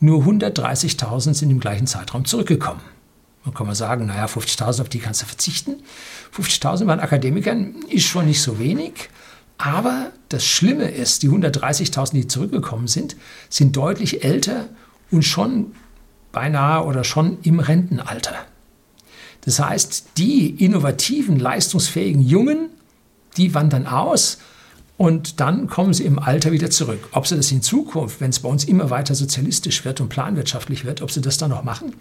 Nur 0.00 0.24
130.000 0.24 1.34
sind 1.34 1.50
im 1.50 1.60
gleichen 1.60 1.86
Zeitraum 1.86 2.24
zurückgekommen. 2.24 2.80
Dann 3.48 3.54
kann 3.54 3.66
man 3.66 3.74
sagen, 3.74 4.04
naja, 4.04 4.26
50.000, 4.26 4.82
auf 4.82 4.90
die 4.90 4.98
kannst 4.98 5.22
du 5.22 5.26
verzichten. 5.26 5.76
50.000 6.36 6.84
bei 6.84 7.02
Akademikern 7.02 7.76
ist 7.88 8.04
schon 8.04 8.26
nicht 8.26 8.42
so 8.42 8.58
wenig. 8.58 9.08
Aber 9.56 10.12
das 10.28 10.44
Schlimme 10.44 10.90
ist, 10.90 11.22
die 11.22 11.30
130.000, 11.30 12.12
die 12.12 12.26
zurückgekommen 12.26 12.88
sind, 12.88 13.16
sind 13.48 13.74
deutlich 13.74 14.22
älter 14.22 14.66
und 15.10 15.22
schon 15.22 15.72
beinahe 16.30 16.84
oder 16.84 17.04
schon 17.04 17.38
im 17.42 17.58
Rentenalter. 17.58 18.34
Das 19.46 19.60
heißt, 19.60 20.18
die 20.18 20.50
innovativen, 20.62 21.38
leistungsfähigen 21.38 22.20
Jungen, 22.20 22.68
die 23.38 23.54
wandern 23.54 23.86
aus 23.86 24.40
und 24.98 25.40
dann 25.40 25.68
kommen 25.68 25.94
sie 25.94 26.04
im 26.04 26.18
Alter 26.18 26.52
wieder 26.52 26.68
zurück. 26.68 27.08
Ob 27.12 27.26
sie 27.26 27.36
das 27.36 27.50
in 27.50 27.62
Zukunft, 27.62 28.20
wenn 28.20 28.28
es 28.28 28.40
bei 28.40 28.48
uns 28.50 28.64
immer 28.64 28.90
weiter 28.90 29.14
sozialistisch 29.14 29.86
wird 29.86 30.02
und 30.02 30.10
planwirtschaftlich 30.10 30.84
wird, 30.84 31.00
ob 31.00 31.10
sie 31.10 31.22
das 31.22 31.38
dann 31.38 31.48
noch 31.48 31.64
machen, 31.64 31.94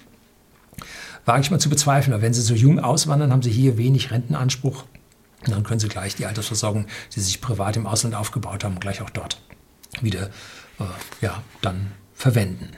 wage 1.27 1.41
ich 1.41 1.51
mal 1.51 1.59
zu 1.59 1.69
bezweifeln. 1.69 2.13
Aber 2.13 2.23
wenn 2.23 2.33
sie 2.33 2.41
so 2.41 2.55
jung 2.55 2.79
auswandern, 2.79 3.31
haben 3.31 3.43
sie 3.43 3.51
hier 3.51 3.77
wenig 3.77 4.11
Rentenanspruch. 4.11 4.85
Und 5.45 5.51
dann 5.51 5.63
können 5.63 5.79
sie 5.79 5.89
gleich 5.89 6.15
die 6.15 6.25
Altersversorgung, 6.25 6.87
die 7.13 7.19
sie 7.19 7.25
sich 7.25 7.41
privat 7.41 7.77
im 7.77 7.85
Ausland 7.85 8.15
aufgebaut 8.15 8.63
haben, 8.63 8.79
gleich 8.79 9.01
auch 9.01 9.09
dort 9.09 9.39
wieder 10.01 10.27
äh, 10.79 10.83
ja, 11.21 11.43
dann 11.61 11.91
verwenden. 12.13 12.71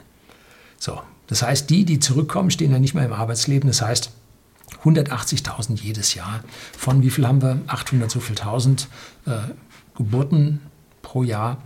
So, 0.78 1.02
das 1.28 1.44
heißt, 1.44 1.70
die, 1.70 1.86
die 1.86 2.00
zurückkommen, 2.00 2.52
stehen 2.52 2.72
dann 2.72 2.82
nicht 2.82 2.96
mehr 2.96 3.06
im 3.06 3.14
Arbeitsleben. 3.14 3.70
Das 3.70 3.82
heißt, 3.82 4.12
180.000 4.84 5.80
jedes 5.80 6.16
Jahr. 6.16 6.44
Von 6.78 7.04
wie 7.04 7.10
viel 7.10 7.28
haben 7.28 7.42
wir? 7.42 7.62
800 7.68 8.10
so 8.10 8.20
viel 8.20 8.36
1000 8.38 8.88
äh, 9.26 9.32
Geburten 9.96 10.62
pro 11.02 11.24
Jahr. 11.24 11.62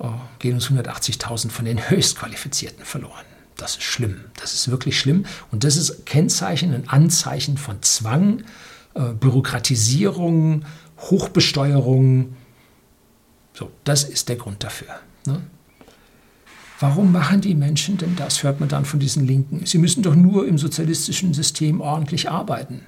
Äh, 0.00 0.08
gehen 0.40 0.54
uns 0.54 0.68
180.000 0.68 1.50
von 1.50 1.64
den 1.64 1.78
Höchstqualifizierten 1.90 2.84
verloren. 2.84 3.29
Das 3.60 3.72
ist 3.72 3.82
schlimm. 3.82 4.24
Das 4.40 4.54
ist 4.54 4.70
wirklich 4.70 4.98
schlimm. 4.98 5.26
Und 5.50 5.64
das 5.64 5.76
ist 5.76 6.06
Kennzeichen, 6.06 6.72
ein 6.72 6.88
Anzeichen 6.88 7.58
von 7.58 7.82
Zwang, 7.82 8.44
äh, 8.94 9.12
Bürokratisierung, 9.12 10.64
Hochbesteuerung. 10.98 12.36
So, 13.52 13.70
das 13.84 14.04
ist 14.04 14.30
der 14.30 14.36
Grund 14.36 14.64
dafür. 14.64 14.88
Ne? 15.26 15.42
Warum 16.78 17.12
machen 17.12 17.42
die 17.42 17.54
Menschen 17.54 17.98
denn 17.98 18.16
das, 18.16 18.42
hört 18.42 18.60
man 18.60 18.70
dann 18.70 18.86
von 18.86 18.98
diesen 18.98 19.26
Linken. 19.26 19.66
Sie 19.66 19.76
müssen 19.76 20.02
doch 20.02 20.14
nur 20.14 20.48
im 20.48 20.56
sozialistischen 20.56 21.34
System 21.34 21.82
ordentlich 21.82 22.30
arbeiten. 22.30 22.80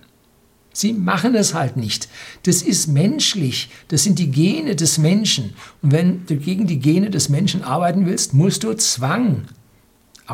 Sie 0.73 0.95
machen 0.95 1.35
es 1.35 1.53
halt 1.53 1.77
nicht. 1.77 2.09
Das 2.45 2.63
ist 2.63 2.87
menschlich. 2.87 3.69
Das 3.89 4.05
sind 4.05 4.19
die 4.19 4.31
Gene 4.31 4.75
des 4.75 4.97
Menschen. 4.97 5.53
Und 5.83 5.93
wenn 5.93 6.25
du 6.25 6.37
gegen 6.37 6.67
die 6.67 6.79
Gene 6.79 7.11
des 7.11 7.29
Menschen 7.29 7.63
arbeiten 7.63 8.07
willst, 8.07 8.33
musst 8.33 8.65
du 8.65 8.73
Zwang 8.73 9.49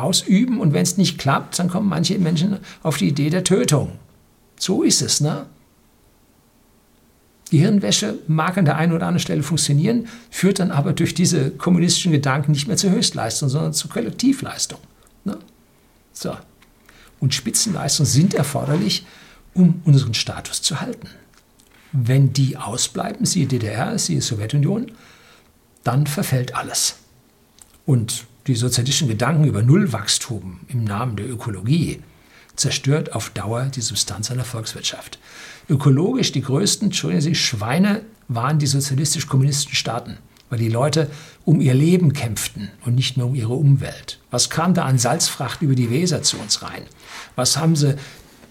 ausüben. 0.01 0.59
Und 0.59 0.73
wenn 0.73 0.83
es 0.83 0.97
nicht 0.97 1.17
klappt, 1.17 1.59
dann 1.59 1.69
kommen 1.69 1.89
manche 1.89 2.17
Menschen 2.19 2.57
auf 2.83 2.97
die 2.97 3.07
Idee 3.07 3.29
der 3.29 3.43
Tötung. 3.43 3.91
So 4.57 4.83
ist 4.83 5.01
es, 5.01 5.21
ne? 5.21 5.45
Gehirnwäsche 7.49 8.19
mag 8.27 8.57
an 8.57 8.65
der 8.65 8.77
einen 8.77 8.93
oder 8.93 9.07
anderen 9.07 9.21
Stelle 9.21 9.43
funktionieren, 9.43 10.07
führt 10.29 10.59
dann 10.59 10.71
aber 10.71 10.93
durch 10.93 11.13
diese 11.13 11.51
kommunistischen 11.51 12.11
Gedanken 12.11 12.51
nicht 12.51 12.67
mehr 12.67 12.77
zur 12.77 12.91
Höchstleistung, 12.91 13.49
sondern 13.49 13.73
zur 13.73 13.89
Kollektivleistung. 13.89 14.79
Ne? 15.23 15.37
So. 16.13 16.37
Und 17.19 17.33
Spitzenleistungen 17.33 18.09
sind 18.09 18.33
erforderlich, 18.33 19.05
um 19.53 19.81
unseren 19.83 20.13
Status 20.13 20.61
zu 20.61 20.79
halten. 20.79 21.09
Wenn 21.91 22.33
die 22.33 22.55
ausbleiben, 22.55 23.25
siehe 23.25 23.47
DDR, 23.47 23.97
siehe 23.97 24.21
Sowjetunion, 24.21 24.91
dann 25.83 26.05
verfällt 26.05 26.53
alles. 26.55 26.97
Und 27.85 28.25
die 28.49 28.55
sozialistischen 28.55 29.07
Gedanken 29.07 29.45
über 29.45 29.61
Nullwachstum 29.61 30.61
im 30.69 30.83
Namen 30.83 31.15
der 31.15 31.29
Ökologie 31.29 32.01
zerstört 32.55 33.13
auf 33.13 33.29
Dauer 33.29 33.65
die 33.65 33.81
Substanz 33.81 34.31
einer 34.31 34.43
Volkswirtschaft. 34.43 35.19
Ökologisch 35.69 36.31
die 36.31 36.41
größten, 36.41 36.91
Sie, 36.91 37.35
Schweine 37.35 38.01
waren 38.27 38.57
die 38.57 38.65
sozialistisch-kommunistischen 38.65 39.75
Staaten, 39.75 40.17
weil 40.49 40.57
die 40.57 40.69
Leute 40.69 41.11
um 41.45 41.61
ihr 41.61 41.75
Leben 41.75 42.11
kämpften 42.11 42.69
und 42.85 42.95
nicht 42.95 43.17
nur 43.17 43.27
um 43.27 43.35
ihre 43.35 43.53
Umwelt. 43.53 44.19
Was 44.31 44.49
kam 44.49 44.73
da 44.73 44.85
an 44.85 44.97
Salzfracht 44.97 45.61
über 45.61 45.75
die 45.75 45.91
Weser 45.91 46.23
zu 46.23 46.37
uns 46.39 46.63
rein? 46.63 46.81
Was 47.35 47.55
haben 47.55 47.75
sie 47.75 47.97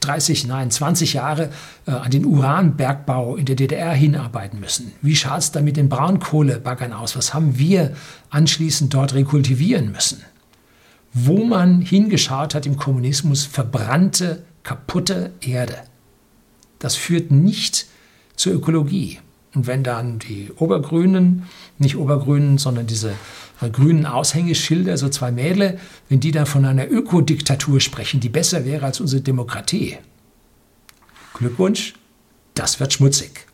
30, 0.00 0.46
nein, 0.46 0.70
20 0.70 1.14
Jahre 1.14 1.50
äh, 1.86 1.90
an 1.90 2.10
den 2.10 2.24
Uranbergbau 2.24 3.36
in 3.36 3.46
der 3.46 3.56
DDR 3.56 3.92
hinarbeiten 3.92 4.60
müssen. 4.60 4.92
Wie 5.02 5.16
schaut 5.16 5.38
es 5.38 5.52
da 5.52 5.60
mit 5.60 5.76
den 5.76 5.88
Braunkohlebaggern 5.88 6.92
aus? 6.92 7.16
Was 7.16 7.34
haben 7.34 7.58
wir 7.58 7.94
anschließend 8.30 8.94
dort 8.94 9.14
rekultivieren 9.14 9.92
müssen? 9.92 10.22
wo 11.12 11.44
man 11.44 11.80
hingeschaut 11.80 12.54
hat 12.54 12.66
im 12.66 12.76
Kommunismus, 12.76 13.44
verbrannte, 13.44 14.44
kaputte 14.62 15.32
Erde. 15.40 15.76
Das 16.78 16.94
führt 16.94 17.30
nicht 17.30 17.86
zur 18.36 18.52
Ökologie. 18.52 19.18
Und 19.54 19.66
wenn 19.66 19.82
dann 19.82 20.18
die 20.18 20.50
Obergrünen, 20.56 21.44
nicht 21.78 21.96
Obergrünen, 21.96 22.58
sondern 22.58 22.86
diese 22.86 23.12
grünen 23.60 24.06
Aushängeschilder, 24.06 24.96
so 24.96 25.08
zwei 25.08 25.32
Mädel, 25.32 25.78
wenn 26.08 26.20
die 26.20 26.30
dann 26.30 26.46
von 26.46 26.64
einer 26.64 26.88
Ökodiktatur 26.88 27.80
sprechen, 27.80 28.20
die 28.20 28.28
besser 28.28 28.64
wäre 28.64 28.86
als 28.86 29.00
unsere 29.00 29.20
Demokratie. 29.20 29.98
Glückwunsch, 31.34 31.94
das 32.54 32.78
wird 32.78 32.92
schmutzig. 32.92 33.46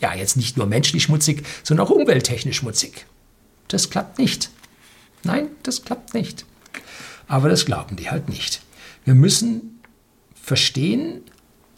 Ja, 0.00 0.14
jetzt 0.14 0.36
nicht 0.36 0.56
nur 0.56 0.66
menschlich 0.66 1.02
schmutzig, 1.02 1.44
sondern 1.62 1.86
auch 1.86 1.90
umwelttechnisch 1.90 2.58
schmutzig. 2.58 3.06
Das 3.68 3.90
klappt 3.90 4.18
nicht. 4.18 4.50
Nein, 5.24 5.48
das 5.62 5.84
klappt 5.84 6.14
nicht. 6.14 6.44
Aber 7.26 7.48
das 7.48 7.66
glauben 7.66 7.96
die 7.96 8.10
halt 8.10 8.28
nicht. 8.28 8.62
Wir 9.04 9.14
müssen 9.14 9.80
verstehen 10.40 11.22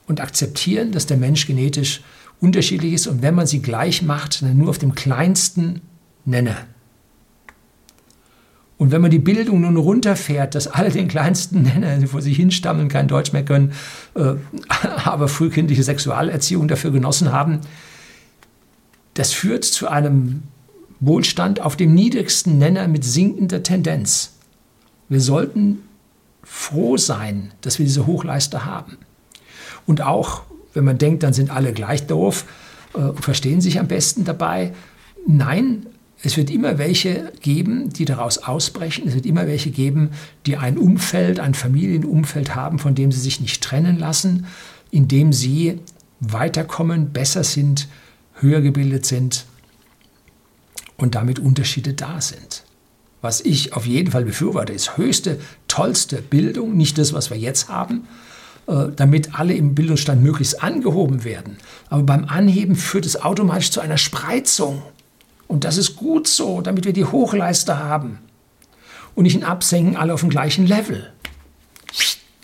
und 0.07 0.21
akzeptieren, 0.21 0.93
dass 0.93 1.07
der 1.07 1.17
Mensch 1.17 1.47
genetisch 1.47 2.03
unterschiedlich 2.41 2.95
ist 2.95 3.07
und 3.07 3.23
wenn 3.23 3.35
man 3.35 3.47
sie 3.47 3.63
gleich 3.63 4.03
macht, 4.03 4.43
dann 4.43 4.57
nur 4.57 4.71
auf 4.71 4.79
dem 4.79 4.95
kleinsten 4.95 5.83
Nenner. 6.25 6.67
Und 8.81 8.93
wenn 8.93 9.03
man 9.03 9.11
die 9.11 9.19
Bildung 9.19 9.61
nun 9.61 9.77
runterfährt, 9.77 10.55
dass 10.55 10.67
alle 10.67 10.89
den 10.89 11.07
kleinsten 11.07 11.61
Nenner 11.61 12.07
vor 12.07 12.23
sich 12.23 12.37
hinstammeln, 12.37 12.89
kein 12.89 13.09
Deutsch 13.09 13.31
mehr 13.35 13.45
können, 13.45 13.73
äh, 14.15 14.37
aber 15.05 15.29
frühkindliche 15.29 15.83
Sexualerziehung 15.83 16.67
dafür 16.67 16.91
genossen 16.91 17.31
haben, 17.31 17.61
das 19.13 19.35
führt 19.35 19.65
zu 19.65 19.87
einem 19.87 20.45
Wohlstand 20.99 21.61
auf 21.61 21.77
dem 21.77 21.93
niedrigsten 21.93 22.57
Nenner 22.57 22.89
mit 22.89 23.05
sinkender 23.05 23.63
Tendenz. 23.63 24.39
Wir 25.11 25.21
sollten 25.21 25.83
froh 26.43 26.97
sein, 26.97 27.53
dass 27.61 27.79
wir 27.79 27.85
diese 27.85 28.07
Hochleister 28.07 28.65
haben. 28.65 28.97
Und 29.85 30.01
auch, 30.01 30.45
wenn 30.73 30.85
man 30.85 30.97
denkt, 30.97 31.23
dann 31.23 31.35
sind 31.35 31.51
alle 31.51 31.75
gleich 31.75 32.07
doof 32.07 32.47
äh, 32.95 33.01
und 33.01 33.23
verstehen 33.23 33.61
sich 33.61 33.79
am 33.79 33.89
besten 33.89 34.25
dabei. 34.25 34.73
Nein, 35.27 35.85
es 36.23 36.37
wird 36.37 36.51
immer 36.51 36.79
welche 36.79 37.33
geben, 37.41 37.91
die 37.91 38.05
daraus 38.05 38.39
ausbrechen. 38.39 39.09
Es 39.09 39.15
wird 39.15 39.25
immer 39.25 39.47
welche 39.47 39.71
geben, 39.71 40.11
die 40.45 40.57
ein 40.57 40.77
Umfeld, 40.77 41.41
ein 41.41 41.55
Familienumfeld 41.55 42.55
haben, 42.55 42.79
von 42.79 42.95
dem 42.95 43.11
sie 43.11 43.21
sich 43.21 43.41
nicht 43.41 43.63
trennen 43.63 43.99
lassen, 43.99 44.47
in 44.91 45.09
dem 45.09 45.33
sie 45.33 45.79
weiterkommen, 46.21 47.13
besser 47.13 47.43
sind, 47.43 47.89
höher 48.35 48.61
gebildet 48.61 49.07
sind 49.07 49.47
und 50.99 51.15
damit 51.15 51.39
Unterschiede 51.39 51.95
da 51.95 52.21
sind. 52.21 52.65
Was 53.23 53.41
ich 53.41 53.75
auf 53.75 53.87
jeden 53.87 54.11
Fall 54.11 54.25
befürworte, 54.25 54.73
ist 54.73 54.97
höchste, 54.97 55.39
tollste 55.69 56.23
Bildung, 56.23 56.77
nicht 56.77 56.99
das, 56.99 57.13
was 57.13 57.31
wir 57.31 57.37
jetzt 57.37 57.69
haben, 57.69 58.07
äh, 58.67 58.87
damit 58.95 59.39
alle 59.39 59.55
im 59.55 59.75
Bildungsstand 59.75 60.23
möglichst 60.23 60.63
angehoben 60.63 61.25
werden. 61.25 61.57
Aber 61.89 62.03
beim 62.03 62.25
Anheben 62.27 62.77
führt 62.77 63.07
es 63.07 63.21
automatisch 63.21 63.71
zu 63.71 63.81
einer 63.81 63.99
Spreizung. 63.99 64.83
Und 65.51 65.65
das 65.65 65.79
ist 65.79 65.97
gut 65.97 66.29
so, 66.29 66.61
damit 66.61 66.85
wir 66.85 66.93
die 66.93 67.05
Hochleister 67.05 67.81
haben. 67.81 68.21
Und 69.17 69.25
nicht 69.25 69.35
ein 69.35 69.43
Absenken 69.43 69.97
alle 69.97 70.15
auf 70.15 70.21
dem 70.21 70.31
gleichen 70.31 70.65
Level. 70.65 71.13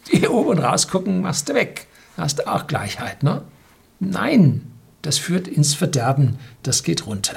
Hier 0.08 0.32
oben 0.32 0.58
rausgucken, 0.58 1.20
machst 1.20 1.48
du 1.48 1.54
weg. 1.54 1.86
Hast 2.16 2.40
du 2.40 2.48
auch 2.48 2.66
Gleichheit, 2.66 3.22
ne? 3.22 3.42
Nein, 4.00 4.72
das 5.02 5.18
führt 5.18 5.46
ins 5.46 5.72
Verderben, 5.72 6.40
das 6.64 6.82
geht 6.82 7.06
runter. 7.06 7.36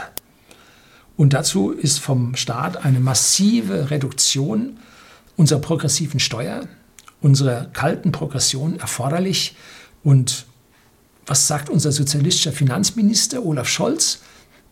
Und 1.15 1.33
dazu 1.33 1.69
ist 1.69 1.99
vom 1.99 2.35
Staat 2.35 2.83
eine 2.83 2.99
massive 2.99 3.91
Reduktion 3.91 4.79
unserer 5.37 5.59
progressiven 5.59 6.19
Steuer, 6.19 6.67
unserer 7.21 7.65
kalten 7.65 8.11
Progression 8.11 8.79
erforderlich. 8.79 9.55
Und 10.03 10.47
was 11.27 11.47
sagt 11.47 11.69
unser 11.69 11.91
sozialistischer 11.91 12.53
Finanzminister 12.53 13.45
Olaf 13.45 13.69
Scholz? 13.69 14.21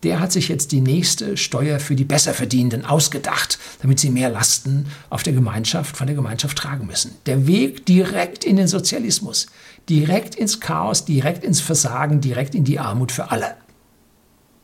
Der 0.04 0.20
hat 0.20 0.30
sich 0.30 0.48
jetzt 0.48 0.70
die 0.70 0.80
nächste 0.80 1.36
Steuer 1.36 1.80
für 1.80 1.96
die 1.96 2.04
Besserverdienenden 2.04 2.84
ausgedacht, 2.84 3.58
damit 3.82 3.98
sie 3.98 4.10
mehr 4.10 4.30
Lasten 4.30 4.86
auf 5.10 5.24
der 5.24 5.32
Gemeinschaft, 5.32 5.96
von 5.96 6.06
der 6.06 6.14
Gemeinschaft 6.14 6.56
tragen 6.56 6.86
müssen. 6.86 7.16
Der 7.26 7.48
Weg 7.48 7.84
direkt 7.86 8.44
in 8.44 8.56
den 8.56 8.68
Sozialismus, 8.68 9.46
direkt 9.88 10.36
ins 10.36 10.60
Chaos, 10.60 11.04
direkt 11.04 11.42
ins 11.42 11.60
Versagen, 11.60 12.20
direkt 12.20 12.54
in 12.54 12.64
die 12.64 12.78
Armut 12.78 13.10
für 13.10 13.32
alle. 13.32 13.56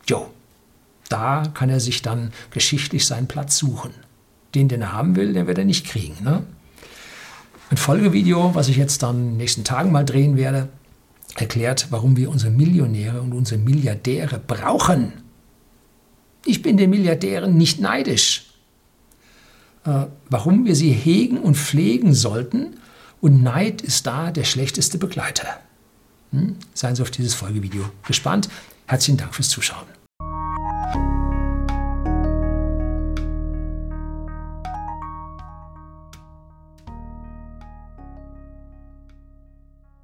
Jo, 0.07 0.29
da 1.09 1.43
kann 1.53 1.69
er 1.69 1.79
sich 1.79 2.01
dann 2.01 2.31
geschichtlich 2.51 3.05
seinen 3.05 3.27
Platz 3.27 3.57
suchen. 3.57 3.91
Den, 4.53 4.69
den 4.69 4.81
er 4.81 4.93
haben 4.93 5.17
will, 5.17 5.33
den 5.33 5.47
wird 5.47 5.57
er 5.57 5.65
nicht 5.65 5.85
kriegen. 5.85 6.23
Ne? 6.23 6.43
Ein 7.69 7.77
Folgevideo, 7.77 8.55
was 8.55 8.69
ich 8.69 8.77
jetzt 8.77 9.03
dann 9.03 9.17
in 9.17 9.29
den 9.31 9.37
nächsten 9.37 9.63
Tagen 9.65 9.91
mal 9.91 10.05
drehen 10.05 10.37
werde, 10.37 10.69
erklärt, 11.35 11.87
warum 11.89 12.15
wir 12.15 12.29
unsere 12.29 12.51
Millionäre 12.51 13.21
und 13.21 13.33
unsere 13.33 13.59
Milliardäre 13.59 14.39
brauchen. 14.39 15.24
Ich 16.45 16.61
bin 16.61 16.77
den 16.77 16.91
Milliardären 16.91 17.57
nicht 17.57 17.79
neidisch. 17.79 18.45
Äh, 19.85 20.05
warum 20.29 20.65
wir 20.65 20.75
sie 20.75 20.91
hegen 20.91 21.39
und 21.39 21.55
pflegen 21.57 22.13
sollten 22.13 22.77
und 23.21 23.43
Neid 23.43 23.81
ist 23.81 24.05
da 24.07 24.31
der 24.31 24.43
schlechteste 24.43 24.97
Begleiter. 24.97 25.59
Hm? 26.31 26.57
Seien 26.73 26.95
Sie 26.95 27.01
auf 27.01 27.11
dieses 27.11 27.33
Folgevideo 27.33 27.85
gespannt. 28.05 28.49
Herzlichen 28.87 29.17
Dank 29.17 29.33
fürs 29.33 29.49
Zuschauen. 29.49 29.94